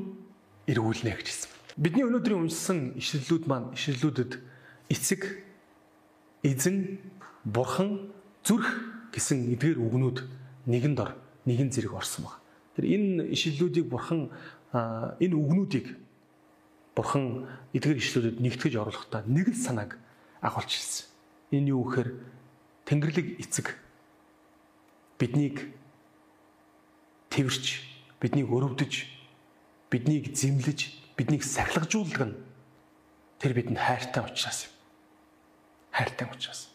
эргүүлнэ 0.68 1.12
гэж 1.16 1.28
хэлсэн. 1.30 1.52
Бидний 1.78 2.06
өнөөдрийн 2.08 2.48
уншсан 2.48 2.96
ишлэлүүд 2.98 3.44
маань 3.46 3.74
ишлэлүүдэд 3.76 4.32
эцэг 4.90 5.22
эзэн 6.42 7.00
бурхан 7.44 8.10
зүрх 8.46 8.66
гэсэн 9.14 9.54
эдгээр 9.54 9.78
үгнүүд 9.82 10.18
нэгэн 10.66 10.94
дор 10.96 11.14
нэгэн 11.46 11.70
зэрэг 11.70 11.94
орсон 11.94 12.26
баг. 12.26 12.40
Тэр 12.76 12.86
энэ 12.90 13.30
ишлэлүүдийг 13.34 13.86
бурхан 13.90 14.32
энэ 14.74 15.36
үгнүүдийг 15.36 16.00
бурхан 16.96 17.46
эдгээр 17.76 18.00
ишлүүдэд 18.00 18.38
нэгтгэж 18.42 18.74
оруулахдаа 18.80 19.28
нэг 19.28 19.52
л 19.52 19.58
санааг 19.58 20.00
агуулж 20.42 20.72
хэлсэн. 20.72 21.06
Энэ 21.52 21.76
юу 21.76 21.84
гэхээр 21.86 22.10
Тэнгэрлэг 22.86 23.28
эцэг 23.42 23.76
биднийг 25.18 25.74
тэрч, 27.30 27.82
биднийг 28.22 28.48
өрөвдөж, 28.52 29.15
биднийг 29.90 30.34
зэмлэж, 30.36 30.80
биднийг 31.18 31.44
сахилгажуулдаг 31.44 32.22
нь 32.30 32.36
тэр 33.40 33.54
бидэнд 33.54 33.80
хайртай 33.80 34.24
учраас 34.24 34.68
юм. 34.68 34.74
Хайртай 35.92 36.28
учраас. 36.28 36.70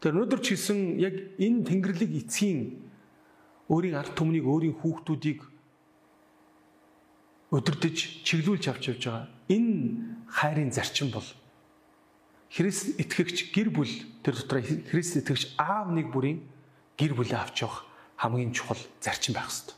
Тэр 0.00 0.18
өнөөдөр 0.18 0.40
ч 0.44 0.58
гэсэн 0.58 1.00
яг 1.00 1.14
энэ 1.40 1.64
Тэнгэрлэг 1.64 2.10
эцгийн 2.24 2.84
өөрийн 3.72 3.96
ард 3.96 4.12
түмнийг 4.12 4.44
өөрийн 4.44 4.76
хүүхдүүдийг 4.76 5.40
өдөрдөж 7.54 7.96
чиглүүлж 8.26 8.64
авч 8.68 8.84
явж 8.92 9.02
байгаа. 9.06 9.26
Энэ 9.48 10.26
хайрын 10.28 10.74
зарчим 10.74 11.08
бол 11.14 11.24
Христ 12.50 13.00
итгэгч 13.00 13.50
гэр 13.50 13.70
бүл 13.70 13.90
тэр 14.22 14.34
дотор 14.38 14.62
Христ 14.62 15.18
итгэгч 15.18 15.58
аав 15.58 15.90
нэг 15.90 16.10
бүрийн 16.12 16.44
гэр 16.98 17.14
бүлээ 17.14 17.40
авч 17.40 17.64
явах 17.66 17.86
хамгийн 18.18 18.52
чухал 18.54 18.78
зарчим 19.00 19.34
байх 19.34 19.50
хэрэгтэй. 19.50 19.76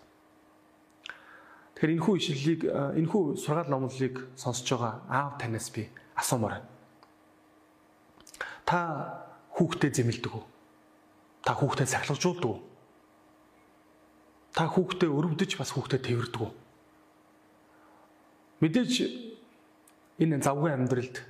Тэгэхээр 1.77 1.95
энэхүү 2.01 2.15
ишлэлийг 2.17 2.61
энэхүү 2.73 3.23
сургаал 3.37 3.69
номлолыг 3.69 4.17
сонсож 4.35 4.65
байгаа 4.73 5.05
аав 5.13 5.37
танаас 5.37 5.69
би 5.69 5.93
асуумаар 6.17 6.65
байна. 6.65 6.69
Та 8.65 8.79
хүүхдэд 9.53 9.93
зэмлдэг 10.01 10.33
үү? 10.33 10.45
Та 11.45 11.53
хүүхдэд 11.53 11.93
сахилгажуулдаг 11.93 12.49
уу? 12.49 12.67
та 14.57 14.65
хүүхдээ 14.73 15.13
өрөвдөж 15.13 15.61
бас 15.61 15.69
хүүхдээ 15.77 16.01
тэрвэрдэг 16.01 16.41
үү? 16.41 16.53
Мэдээж 18.65 18.93
энэ 20.17 20.41
завгүй 20.41 20.73
амьдралд 20.73 21.21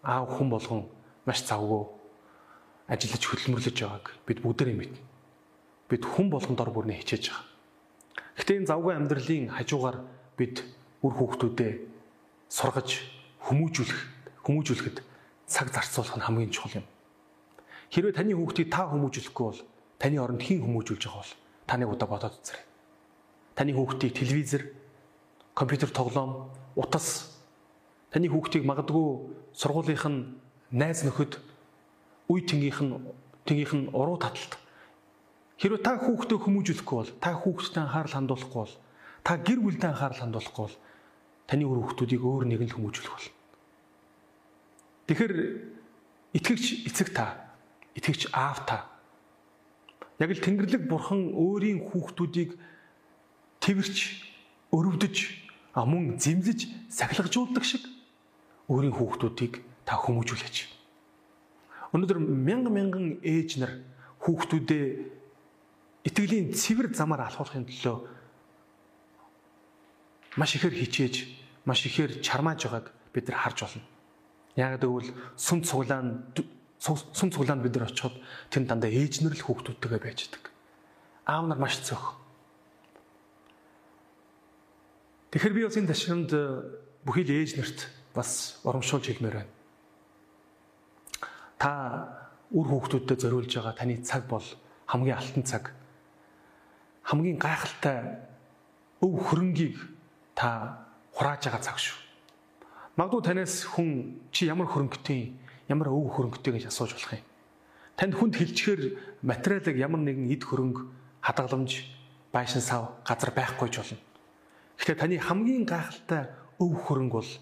аав 0.00 0.32
хүн 0.32 0.48
болгон 0.48 0.88
маш 1.28 1.44
завгүй 1.44 1.84
ажиллаж 2.88 3.20
хөдөлмөрлөж 3.20 3.76
байгааг 3.76 4.06
бид 4.24 4.40
бүгдээрээ 4.40 4.76
мэднэ. 4.80 5.00
Бид 5.92 6.02
хүн 6.08 6.32
болгон 6.32 6.56
дор 6.56 6.72
бүрнээ 6.72 7.04
хичээж 7.04 7.28
байгаа. 7.28 7.44
Гэхдээ 8.38 8.56
энэ 8.62 8.70
завгүй 8.70 8.94
амьдралын 8.94 9.50
хажуугаар 9.50 9.98
бид 10.38 10.62
үр 11.02 11.12
хүүхдүүдээ 11.18 11.72
сургаж 12.46 13.02
хүмүүжүүлэх 13.50 14.00
хүмүүжүүлэхэд 14.46 15.02
цаг 15.50 15.66
зарцуулах 15.74 16.16
нь 16.16 16.22
хамгийн 16.22 16.54
чухал 16.54 16.78
юм. 16.78 16.86
Хэрвээ 17.90 18.14
таны 18.14 18.38
хүүхдийг 18.38 18.70
та 18.70 18.86
хүмүүжүүлэхгүй 18.86 19.46
бол 19.50 19.60
таны 19.98 20.16
оронд 20.22 20.42
хэн 20.46 20.62
хүмүүжүүлж 20.62 21.02
байгаа 21.02 21.18
бол 21.18 21.34
та 21.66 21.74
нэг 21.82 21.88
удаа 21.90 22.08
бодоод 22.08 22.38
үзээрэй. 22.38 22.64
Таны 23.58 23.72
хүүхдийг 23.74 24.12
телевизэр, 24.14 24.62
компьютер 25.58 25.90
тоглоом, 25.90 26.54
утас 26.78 27.34
таны 28.14 28.30
хүүхдийг 28.30 28.62
магадгүй 28.62 29.34
сургуулийнх 29.50 30.06
нь 30.06 30.38
найз 30.70 31.02
нөхөд 31.02 31.42
үе 32.30 32.40
тэнгийнх 32.46 32.80
нь 32.86 32.92
тэнгийнх 33.48 33.74
нь 33.74 33.90
уруу 33.90 34.20
таталт 34.20 34.60
хэрвээ 35.58 35.82
та 35.82 35.92
хүүхдээ 35.98 36.38
хүмүүжүүлэхгүй 36.38 36.96
бол 36.96 37.12
та 37.18 37.30
хүүхдэд 37.34 37.76
анхаарал 37.82 38.14
хандуулахгүй 38.14 38.60
бол 38.62 38.74
та 39.26 39.32
гэр 39.42 39.58
бүлдээ 39.58 39.90
анхаарал 39.90 40.22
хандуулахгүй 40.22 40.64
бол 40.64 40.76
таны 41.50 41.62
өөр 41.66 41.78
хүүхдүүдийг 41.82 42.22
өөр 42.22 42.44
нэг 42.46 42.60
л 42.62 42.76
хүмүүжүүлэх 42.78 43.14
бол 43.14 43.28
Тэгэхээр 45.08 45.34
итгэгч 46.36 46.64
эцэг 46.86 47.08
та 47.16 47.56
итгэгч 47.96 48.30
аав 48.36 48.62
та 48.68 48.98
Яг 50.18 50.34
л 50.34 50.42
Тэнгэрлэг 50.42 50.90
бурхан 50.90 51.30
өөрийн 51.30 51.78
хүүхдүүдийг 51.88 52.58
тэрч 53.62 54.26
өрөвдөж 54.74 55.16
мөн 55.78 56.18
зэмлэж 56.18 56.90
сахилгажуулдаг 56.90 57.62
шиг 57.62 57.86
өөрийн 58.66 58.98
хүүхдүүдийг 58.98 59.62
та 59.86 59.94
хүмүүжүүлээч. 59.94 60.56
Өнөөдөр 61.94 62.18
мянган 62.18 62.74
мянган 62.74 63.06
ээж 63.22 63.62
нар 63.62 63.78
хүүхдүүдээ 64.26 64.84
итгэлийн 66.08 66.56
цэвэр 66.56 66.96
замаар 66.96 67.28
алхуулахын 67.28 67.68
төлөө 67.68 67.96
маш 70.40 70.56
ихээр 70.56 70.74
хичээж, 70.74 71.14
маш 71.68 71.84
ихээр 71.84 72.24
чармааж 72.24 72.64
байгааг 72.64 72.86
бид 73.12 73.28
нар 73.28 73.38
харж 73.44 73.58
байна. 73.68 73.84
Яг 74.56 74.80
гэвэл 74.80 75.12
сүн 75.36 75.60
цуглаан 75.62 76.32
сүм 76.78 77.30
цуглаанд 77.30 77.62
бид 77.62 77.74
нар 77.74 77.90
очиход 77.90 78.14
тэр 78.50 78.62
дандаа 78.64 78.90
ээжнэр 78.90 79.34
л 79.34 79.44
хүүхдүүдтэйгээ 79.44 80.02
байж 80.02 80.30
идэг. 80.30 80.44
Аав 81.26 81.46
нар 81.50 81.58
маш 81.58 81.82
цөөх. 81.82 82.14
Тэгэхээр 85.34 85.54
би 85.54 85.62
бас 85.66 85.76
энэ 85.76 85.90
ташрамд 85.90 86.30
э, 86.32 86.42
бүхий 87.04 87.26
л 87.26 87.34
ээж 87.34 87.58
нарт 87.58 87.78
бас 88.14 88.62
урамшуулж 88.64 89.10
хэлмээр 89.10 89.36
байна. 89.42 89.52
Та 91.58 91.70
үр 92.54 92.66
хүүхдүүдэд 92.70 93.18
зориулж 93.20 93.52
байгаа 93.52 93.74
таны 93.76 94.00
цаг 94.06 94.24
бол 94.30 94.46
хамгийн 94.86 95.18
алтан 95.18 95.44
цаг. 95.44 95.74
Хамгийн 97.08 97.40
гайхалтай 97.40 98.20
өв 99.00 99.16
хөрөнгийг 99.16 99.80
та 100.36 100.84
хурааж 101.16 101.48
байгаа 101.48 101.64
цаг 101.64 101.80
шүү. 101.80 101.96
Магадгүй 103.00 103.22
танаас 103.24 103.64
хүн 103.64 104.20
чи 104.28 104.44
ямар 104.44 104.68
хөрөнгөтэй 104.68 105.32
ямар 105.72 105.88
өв 105.88 106.12
хөрөнгөтэй 106.12 106.52
гэж 106.52 106.68
асууж 106.68 106.92
болох 106.92 107.16
юм. 107.16 107.24
Танд 107.96 108.12
хүнд 108.12 108.36
хилчгээр 108.36 108.82
материалыг 109.24 109.76
ямар 109.80 110.04
нэгэн 110.04 110.28
эд 110.36 110.44
хөрөнгө 110.44 110.82
хадгаламж 111.24 111.72
байшин 112.28 112.60
сав 112.60 113.00
газар 113.08 113.32
байхгүй 113.32 113.72
ч 113.72 113.80
болно. 113.80 113.98
Гэхдээ 114.76 115.00
таны 115.00 115.16
хамгийн 115.16 115.64
гайхалтай 115.64 116.28
өв 116.60 116.72
хөрөнгө 116.76 117.16
бол 117.16 117.32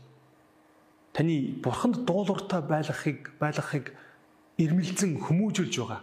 таны 1.11 1.59
бурханд 1.59 2.07
дуулууртай 2.07 2.63
байлгахыг 2.63 3.35
байлгахыг 3.43 3.91
ирмэлзэн 4.63 5.21
хүмүүжүүлж 5.27 5.75
байгаа 5.75 6.01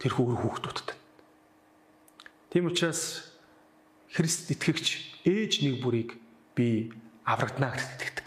тэр 0.00 0.12
хөвөр 0.16 0.38
хүүхдүүдтэй. 0.42 1.01
Тийм 2.52 2.68
учраас 2.68 3.32
Христ 4.12 4.52
итгэгч 4.52 5.24
ээж 5.24 5.64
нэг 5.64 5.80
бүрийг 5.80 6.20
би 6.52 6.92
аврагдана 7.24 7.72
гэж 7.72 7.80
итгэдэг. 7.96 8.26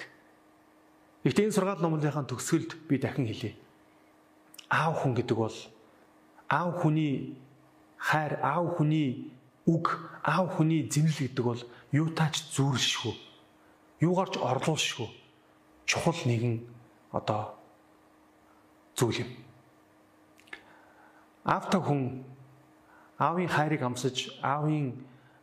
Гэхдээ 1.21 1.45
энэ 1.45 1.53
сургаал 1.53 1.85
номлынхаа 1.85 2.25
төгсгөлд 2.25 2.89
би 2.89 2.97
дахин 2.97 3.29
хэлье. 3.29 3.53
Аав 4.65 5.05
хүн 5.05 5.13
гэдэг 5.13 5.38
бол 5.38 5.53
аав 6.49 6.81
хүний 6.81 7.38
хайр, 8.01 8.41
аав 8.41 8.81
хүний 8.81 9.29
үг, 9.69 9.93
аав 10.25 10.57
хүний 10.57 10.89
зэмлэл 10.89 11.29
гэдэг 11.29 11.45
бол 11.45 11.61
юутаач 11.93 12.49
зүүрлшгүй. 12.49 13.13
Юугаарч 14.01 14.41
орлуулшгүй. 14.41 15.09
Чухал 15.85 16.17
нэгэн 16.25 16.65
одоо 17.13 17.61
зүйл 18.97 19.21
юм. 19.21 19.29
Аавтай 21.45 21.77
хүн 21.77 22.25
аавын 23.17 23.47
хайрыг 23.47 23.82
амсаж, 23.84 24.36
аавын 24.43 24.95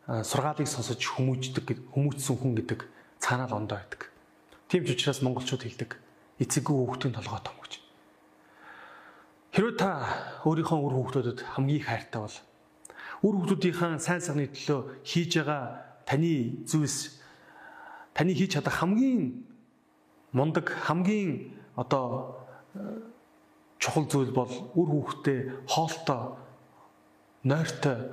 сургаалыг 0.07 0.69
сонсож 0.69 1.01
хүмүүждэг, 1.01 1.93
хүмүүжсэн 1.95 2.37
хүн 2.37 2.53
гэдэг 2.61 2.81
цаанаа 3.23 3.49
л 3.49 3.59
ондоо 3.65 3.79
байдаг. 3.79 4.11
Тийм 4.69 4.85
ч 4.85 4.93
учраас 4.93 5.23
монголчууд 5.23 5.63
хэлдэг 5.63 5.97
эцэггүй 6.43 6.75
хүүхдийн 6.75 7.15
толгой 7.15 7.41
том 7.45 7.57
гэж. 7.63 7.73
Хэрвээ 9.53 9.77
та 9.79 9.91
өөрийнхөө 10.49 10.79
үр 10.81 10.95
хүүхдүүдэд 10.97 11.39
хамгийн 11.55 11.85
хайртай 11.87 12.21
бол 12.25 12.37
үр 13.23 13.35
хүүхдүүдийнхээ 13.37 14.01
сайн 14.01 14.21
сайхны 14.25 14.49
төлөө 14.51 14.81
хийж 15.07 15.31
байгаа 15.39 15.63
таны 16.09 16.65
зүйлс 16.67 17.21
таны 18.17 18.33
хийж 18.35 18.59
чадах 18.59 18.81
хамгийн 18.81 19.45
мундаг 20.33 20.67
хамгийн 20.89 21.53
одоо 21.77 22.43
чухал 23.79 24.09
зүйл 24.09 24.33
бол 24.33 24.51
үр 24.75 24.89
хүүхдээ 24.89 25.69
хоолтой 25.69 26.42
нойртой 27.45 28.11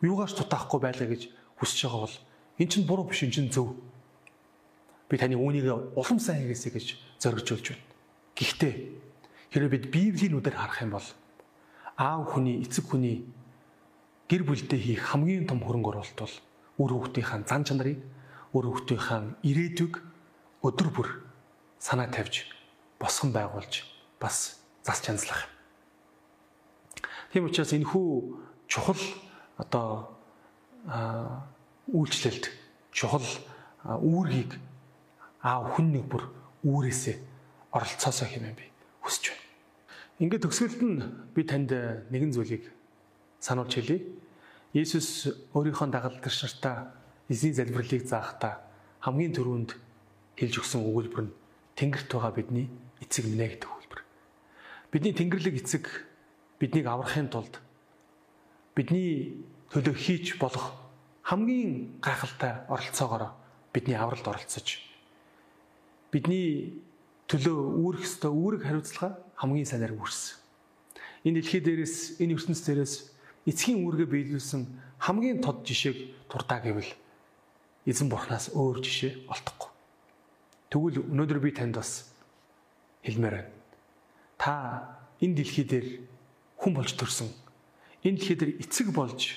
юугаарч 0.00 0.34
тутаахгүй 0.36 0.80
байлаа 0.80 1.08
гэж 1.08 1.28
хүсэж 1.60 1.80
байгаа 1.84 2.00
бол 2.04 2.16
эн 2.60 2.68
чинь 2.68 2.86
буруу 2.88 3.08
биш 3.08 3.24
эн 3.24 3.32
чинь 3.32 3.52
зөв. 3.52 3.76
Би 5.08 5.16
таны 5.18 5.36
үүнийг 5.36 5.96
улам 5.96 6.18
сайн 6.20 6.44
хийгээсэй 6.44 6.72
гэж 6.72 6.86
зоригжуулж 7.20 7.66
байна. 7.72 7.84
Гэхдээ 8.36 8.74
хэрэв 9.52 9.70
бид 9.70 9.84
Библийн 9.92 10.32
нүдээр 10.36 10.56
харах 10.56 10.80
юм 10.80 10.96
бол 10.96 11.08
аав 11.96 12.32
хүний, 12.32 12.62
эцэг 12.64 12.88
хүний 12.88 13.28
гэр 14.30 14.46
бүлдээ 14.48 14.80
хийх 14.80 15.04
хамгийн 15.10 15.44
том 15.44 15.60
хөрөнгө 15.60 15.90
оруулалт 15.92 16.16
бол 16.16 16.36
үр 16.80 16.90
хүүхдийнхаа 16.96 17.44
зан 17.44 17.66
чанарыг, 17.66 18.00
үр 18.56 18.64
хүүхдийнхаа 18.64 19.36
ирээдүйг 19.44 19.94
өдөр 20.64 20.88
бүр 20.94 21.08
санаа 21.76 22.08
тавьж 22.08 22.48
босгон 22.96 23.32
байгуулж 23.36 23.84
бас 24.16 24.60
зас 24.80 25.00
чанслах. 25.04 25.59
Тийм 27.30 27.46
учраас 27.46 27.72
энэхүү 27.72 28.06
чухал 28.66 29.02
одоо 29.56 30.18
үйлчлэлд 31.90 32.50
чухал 32.92 33.26
үүргийг 33.86 34.58
аав 35.42 35.76
хүн 35.76 35.94
нэг 35.94 36.04
бүр 36.10 36.26
үүрээсээ 36.66 37.16
оролцоосоо 37.70 38.28
хэмээн 38.28 38.56
би 38.58 38.66
хүсэж 39.00 39.24
байна. 39.30 39.46
Ингээд 40.20 40.44
төгсгөлд 40.44 40.82
нь 40.82 40.98
би 41.34 41.42
танд 41.46 41.70
нэгэн 42.10 42.34
зүйлийг 42.34 42.66
сануулж 43.40 43.72
хэлье. 43.78 44.04
Есүс 44.74 45.30
өөрийнхөө 45.54 45.88
дагалдагч 45.90 46.36
нартаа 46.42 46.94
эзний 47.30 47.54
залбирлыг 47.54 48.06
заахдаа 48.06 48.60
хамгийн 49.00 49.34
түрүүнд 49.34 49.70
хэлж 50.38 50.54
өгсөн 50.62 50.82
өгүүлбэр 50.82 51.24
нь 51.26 51.34
Тэнгэрт 51.78 52.10
байгаа 52.12 52.34
бидний 52.36 52.68
эцэг 53.00 53.24
минь 53.24 53.40
гэдэг 53.40 53.80
Бидний 54.90 55.14
Тэнгэрлэг 55.14 55.62
эцэг 55.62 55.86
биднийг 56.60 56.86
аврахын 56.86 57.32
тулд 57.32 57.58
бидний 58.76 59.40
төлөө 59.72 59.96
хийж 59.96 60.36
болох 60.36 60.76
хамгийн 61.24 61.98
гайхалтай 62.04 62.68
оролцоогоор 62.68 63.32
бидний 63.72 63.96
авралд 63.96 64.26
оролцож 64.28 64.78
бидний 66.12 66.76
төлөө 67.30 67.58
үүрэх 67.80 68.04
ёстой 68.04 68.30
үүрэг 68.34 68.62
хариуцлага 68.66 69.18
хамгийн 69.38 69.66
сайнаар 69.66 69.94
үүрсэн. 69.94 70.36
Энэ 71.24 71.38
дэлхий 71.40 71.62
дээрээс 71.62 72.18
энэ 72.18 72.34
ертөнцийн 72.34 72.66
дээрээс 72.66 72.94
эцгийн 73.46 73.78
үүргээ 73.86 74.08
биелүүлсэн 74.10 74.62
хамгийн 74.98 75.38
тод 75.38 75.62
жишээг 75.62 76.26
туртаа 76.26 76.58
гэвэл 76.58 76.90
эзэн 77.86 78.10
бурхнаас 78.10 78.50
өөр 78.50 78.82
жишээ 78.82 79.30
олдохгүй. 79.30 79.70
Тэгвэл 80.74 81.06
өнөөдөр 81.06 81.38
би 81.38 81.50
танд 81.54 81.78
бас 81.78 82.10
хэлмээр 83.06 83.34
байна 83.38 83.60
та 84.40 84.52
энэ 85.20 85.36
дэлхий 85.36 85.64
дээр 85.68 85.86
хүн 86.60 86.76
болж 86.76 86.92
төрсөн. 86.92 87.32
Энэ 88.04 88.20
дэлхий 88.20 88.36
дээр 88.36 88.52
эцэг 88.60 88.92
болж 88.92 89.32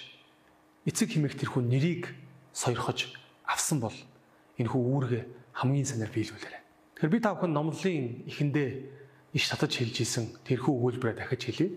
эцэг 0.83 1.07
химэх 1.15 1.39
тэр 1.39 1.55
хүн 1.55 1.71
нэрийг 1.71 2.11
сойрхож 2.51 3.15
авсан 3.47 3.79
бол 3.79 3.95
энэ 4.59 4.67
хүү 4.67 4.83
үүргээ 4.83 5.23
хамгийн 5.55 5.87
санаар 5.87 6.11
биелүүлээрэй. 6.11 6.61
Тэгэхээр 6.99 7.13
би 7.15 7.19
та 7.23 7.31
бүхэн 7.31 7.55
номлолын 7.55 8.27
эхэндээ 8.27 8.69
иш 9.33 9.47
татаж 9.47 9.71
хэлж 9.79 9.97
исэн 10.03 10.25
тэрхүү 10.43 10.73
өгүүлбэрээ 10.75 11.15
дахиж 11.23 11.41
хэлье. 11.47 11.69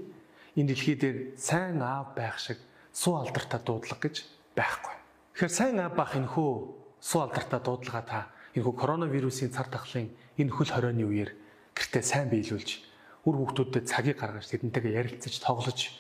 Энэ 0.59 0.75
дэлхий 0.75 0.97
дээр 0.99 1.39
сайн 1.39 1.79
аав 1.79 2.19
байх 2.19 2.43
шиг 2.43 2.59
суу 2.91 3.23
алдартай 3.23 3.61
дуудлага 3.63 4.03
гэж 4.03 4.27
байхгүй. 4.59 4.95
Тэгэхээр 5.35 5.53
сайн 5.53 5.79
аав 5.79 5.95
байх 5.95 6.13
энэ 6.17 6.31
хүү 6.31 6.51
суу 6.99 7.21
алдартай 7.23 7.61
дуудлага 7.63 8.03
та 8.03 8.21
энэ 8.57 8.65
хүү 8.65 8.75
коронавирусын 8.75 9.55
цар 9.55 9.69
тахлын 9.71 10.11
энэ 10.39 10.53
хөл 10.53 10.71
хорионы 10.73 11.05
үеэр 11.05 11.31
гэртээ 11.77 12.03
сайн 12.03 12.29
биелүүлж 12.33 12.86
үр 13.27 13.37
хүүхдүүдэд 13.43 13.85
цагийг 13.91 14.23
гаргаж 14.23 14.47
тэдэнтэйгээ 14.47 14.99
ярилцаж 15.03 15.35
тоглож 15.43 15.91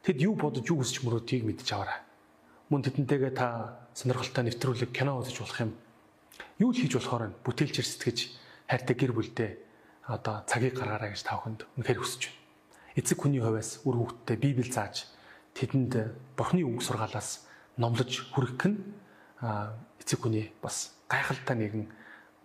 тэд 0.00 0.18
юу 0.24 0.32
бодож 0.32 0.64
юу 0.64 0.80
хүсэж 0.80 1.04
мөрөөдгийг 1.04 1.44
мэдж 1.44 1.68
аваарай. 1.76 2.00
Мөн 2.72 2.82
тэдэнтэйгээ 2.88 3.32
та 3.36 3.76
сонирхолтой 3.92 4.48
нэвтрүүлэг 4.48 4.90
кино 4.96 5.20
үзэж 5.20 5.36
болох 5.44 5.60
юм. 5.60 5.72
Юу 6.56 6.72
л 6.72 6.80
хийж 6.80 6.96
болохоор 6.96 7.28
нь 7.28 7.38
бүтээлчээр 7.44 7.84
сэтгэж 7.84 8.18
хайртай 8.64 8.96
гэр 8.96 9.12
бүлдээ 9.12 9.50
одоо 10.08 10.40
цагийг 10.48 10.80
гаргаарай 10.80 11.12
гэж 11.12 11.22
та 11.22 11.36
бүхэнд 11.36 11.60
үнэхээр 11.76 12.00
хүсэж 12.00 12.22
байна. 12.32 12.40
Эцэг 12.96 13.18
хүний 13.20 13.42
хувьас 13.44 13.84
үр 13.84 13.96
хүүхдтэй 14.00 14.36
Библи 14.40 14.68
зааж 14.72 15.04
тэдэнд 15.52 15.92
Бурхны 16.36 16.64
үг 16.64 16.80
сургаалаас 16.80 17.44
номлож 17.76 18.24
хүргэх 18.32 18.64
нь 18.72 18.78
эцэг 20.00 20.24
хүний 20.24 20.52
бас 20.64 20.96
гайхалтай 21.08 21.56
нэгэн 21.60 21.84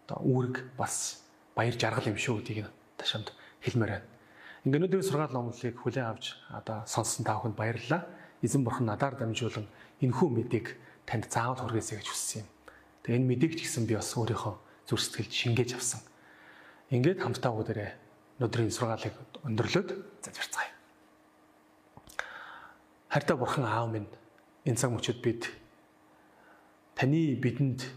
одоо 0.10 0.20
үүрэг 0.26 0.76
бас 0.76 1.24
баяр 1.56 1.76
жаргал 1.78 2.10
юм 2.10 2.18
шүү 2.18 2.42
гэдгийг 2.42 2.68
ташамд 2.98 3.32
хэлмээр 3.64 3.92
байна. 3.92 4.08
Ингээ 4.68 4.80
өнөөдрийн 4.80 5.08
сургаал 5.08 5.34
номлолыг 5.36 5.76
хүлээн 5.80 6.10
авч 6.12 6.36
одоо 6.52 6.84
сонссон 6.84 7.24
та 7.24 7.40
бүхэнд 7.40 7.56
баярлалаа. 7.56 8.08
Эзэн 8.44 8.64
бурхан 8.64 8.88
надаар 8.88 9.16
дамжуулан 9.16 9.68
энэхүү 10.04 10.28
мэдээг 10.28 10.68
танд 11.08 11.32
заавал 11.32 11.64
хүргээсэй 11.64 12.00
гэж 12.00 12.08
хүссэн 12.12 12.44
юм. 12.44 12.48
Тэгээ 13.04 13.20
энэ 13.20 13.30
мэдээг 13.36 13.54
ч 13.56 13.60
гэсэн 13.68 13.88
би 13.88 13.96
бас 13.96 14.12
өөрийнхөө 14.16 14.56
зүрх 14.88 15.04
сэтгэлд 15.04 15.32
шингээж 15.32 15.72
авсан. 15.76 16.02
Ингээд 16.92 17.24
хамтдаа 17.24 17.52
бүгдээрээ 17.56 17.92
өнөөдрийн 18.40 18.72
сургаалыг 18.72 19.16
өндөрлөөд 19.44 19.90
залбирцгаая. 20.24 20.72
Хайртай 23.12 23.38
бурхан 23.38 23.66
аав 23.68 23.88
минь 23.92 24.08
энэ 24.68 24.80
цаг 24.80 24.92
мөчид 24.92 25.20
бид 25.20 25.52
таны 26.96 27.36
бидэнд 27.36 27.88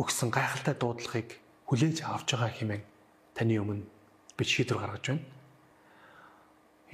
өгсөн 0.00 0.28
гайхалтай 0.32 0.74
дуудлагыг 0.76 1.40
хүлээж 1.68 2.04
авч 2.06 2.28
байгаа 2.36 2.52
хэмээн 2.54 2.84
таны 3.34 3.54
өмнө 3.60 3.99
бид 4.40 4.48
шийдвэр 4.48 4.80
гаргаж 4.80 5.04
байна. 5.12 5.24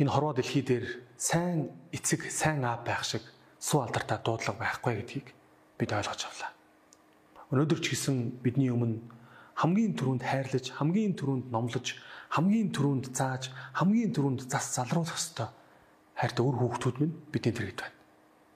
Энэ 0.03 0.11
хорвоо 0.11 0.35
дэлхий 0.35 0.67
дээр 0.67 0.87
сайн 1.15 1.71
эцэг, 1.95 2.27
сайн 2.27 2.67
аав 2.67 2.83
байх 2.83 3.07
шиг 3.07 3.23
суу 3.63 3.87
алдартай 3.87 4.19
дуудлага 4.19 4.59
байхгүй 4.59 4.99
гэдгийг 4.99 5.31
бид 5.79 5.91
ойлгож 5.95 6.27
авлаа. 6.27 6.51
Өнөөдөр 7.55 7.79
ч 7.79 7.95
гэсэн 7.95 8.43
бидний 8.43 8.75
өмнө 8.75 8.99
хамгийн 9.63 9.95
түрүүнд 9.95 10.27
хайрлаж, 10.27 10.75
хамгийн 10.75 11.15
түрүүнд 11.15 11.47
номлож, 11.55 11.97
хамгийн 12.35 12.75
түрүүнд 12.75 13.15
зааж, 13.15 13.55
хамгийн 13.79 14.11
түрүүнд 14.11 14.51
зас 14.51 14.75
залруулах 14.75 15.15
ёстой 15.15 15.49
хайртай 16.19 16.45
үр 16.45 16.57
хүүхдүүд 16.59 16.97
минь 17.01 17.15
бидний 17.33 17.55
тэрэгд 17.55 17.81
байна. 17.81 17.97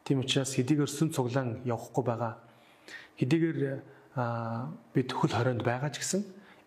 Тийм 0.05 0.21
учраас 0.21 0.53
хэдийгээр 0.59 0.91
сүн 0.91 1.15
цуглаан 1.15 1.63
явахгүй 1.65 2.05
байгаа 2.05 2.37
хэдийгээр 3.21 3.59
бид 4.97 5.09
хөл 5.13 5.33
хорионд 5.33 5.63
байгаа 5.63 5.93
ч 5.93 6.01
гэсэн 6.01 6.25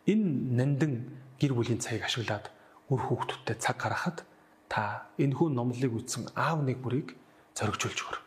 энэ 0.07 0.25
нандин 0.57 0.93
гэр 1.39 1.53
бүлийн 1.55 1.79
цагийг 1.79 2.03
ашиглаад 2.07 2.51
үр 2.91 3.01
хүүхдүүдтэй 3.03 3.55
цаг 3.59 3.77
гаргахад 3.79 4.27
та 4.67 5.07
энэ 5.17 5.35
хүн 5.35 5.55
номлолыг 5.55 5.93
үтсэн 6.03 6.31
аав 6.35 6.63
нэг 6.63 6.83
бүрийг 6.83 7.15
зоригжуулж 7.55 7.99
өгөр. 8.03 8.17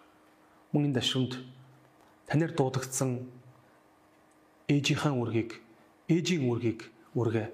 Мөн 0.73 0.91
энэ 0.91 0.97
дашрамд 1.01 1.33
танаар 2.27 2.53
дуудагдсан 2.57 3.29
ээжийнхээ 4.73 5.15
үргийг, 5.15 5.61
ээжийн 6.09 6.49
үргийг 6.49 6.91
үргэ 7.15 7.45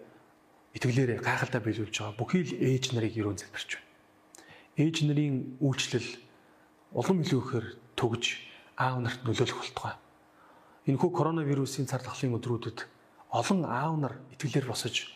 итгэлээрээ 0.77 1.21
гайхалтай 1.21 1.61
биелүүлж 1.61 1.93
байгаа. 1.93 2.17
Бүхий 2.17 2.43
л 2.49 2.57
ээж 2.57 2.97
нарыг 2.97 3.13
юрон 3.17 3.37
залбирч 3.37 3.77
байна. 3.77 3.91
Ээж 4.81 4.97
нарын 5.05 5.61
үйлчлэл 5.61 6.09
улам 6.97 7.21
илүү 7.21 7.41
ихээр 7.45 7.67
төгж 7.97 8.25
аав 8.81 8.97
нарт 9.05 9.21
нөлөөлөх 9.29 9.61
болтугай. 9.61 9.95
Энэхүү 10.89 11.11
коронавирусын 11.13 11.85
цар 11.85 12.01
тахлын 12.01 12.41
өдрүүдэд 12.41 12.89
олон 13.33 13.65
аав 13.65 13.97
нар 13.97 14.15
итгэлээр 14.37 14.69
босож 14.69 15.09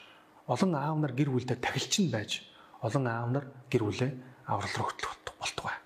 олон 0.49 0.73
аав 0.75 0.97
нар 0.99 1.13
гэр 1.13 1.31
бүлдээ 1.31 1.61
тахилчин 1.61 2.11
байж 2.11 2.43
олон 2.81 3.05
аав 3.07 3.29
нар 3.31 3.45
гэр 3.69 3.83
бүлээ 3.85 4.11
аврал 4.49 4.75
руу 4.77 4.89
хөтлөх 4.89 5.17
болтугай. 5.39 5.77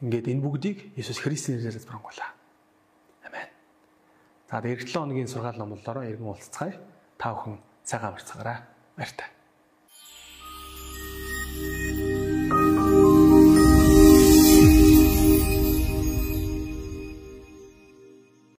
ингээд 0.00 0.30
энэ 0.30 0.44
бүгдийг 0.44 0.78
Иесус 0.96 1.18
Христийн 1.18 1.58
нэрээр 1.58 1.76
залбирanгуйлаа. 1.76 2.30
Амен. 3.26 3.48
За 4.48 4.60
7 4.62 4.86
хоногийн 4.92 5.28
сургаал 5.28 5.58
номлолоор 5.58 6.06
иргэн 6.08 6.30
уулзцгаая. 6.30 6.80
Та 7.18 7.34
бүхэн 7.34 7.58
цагаан 7.84 8.14
барьцаагаарай. 8.14 8.58
Баяр 8.96 9.12
та. 9.12 9.24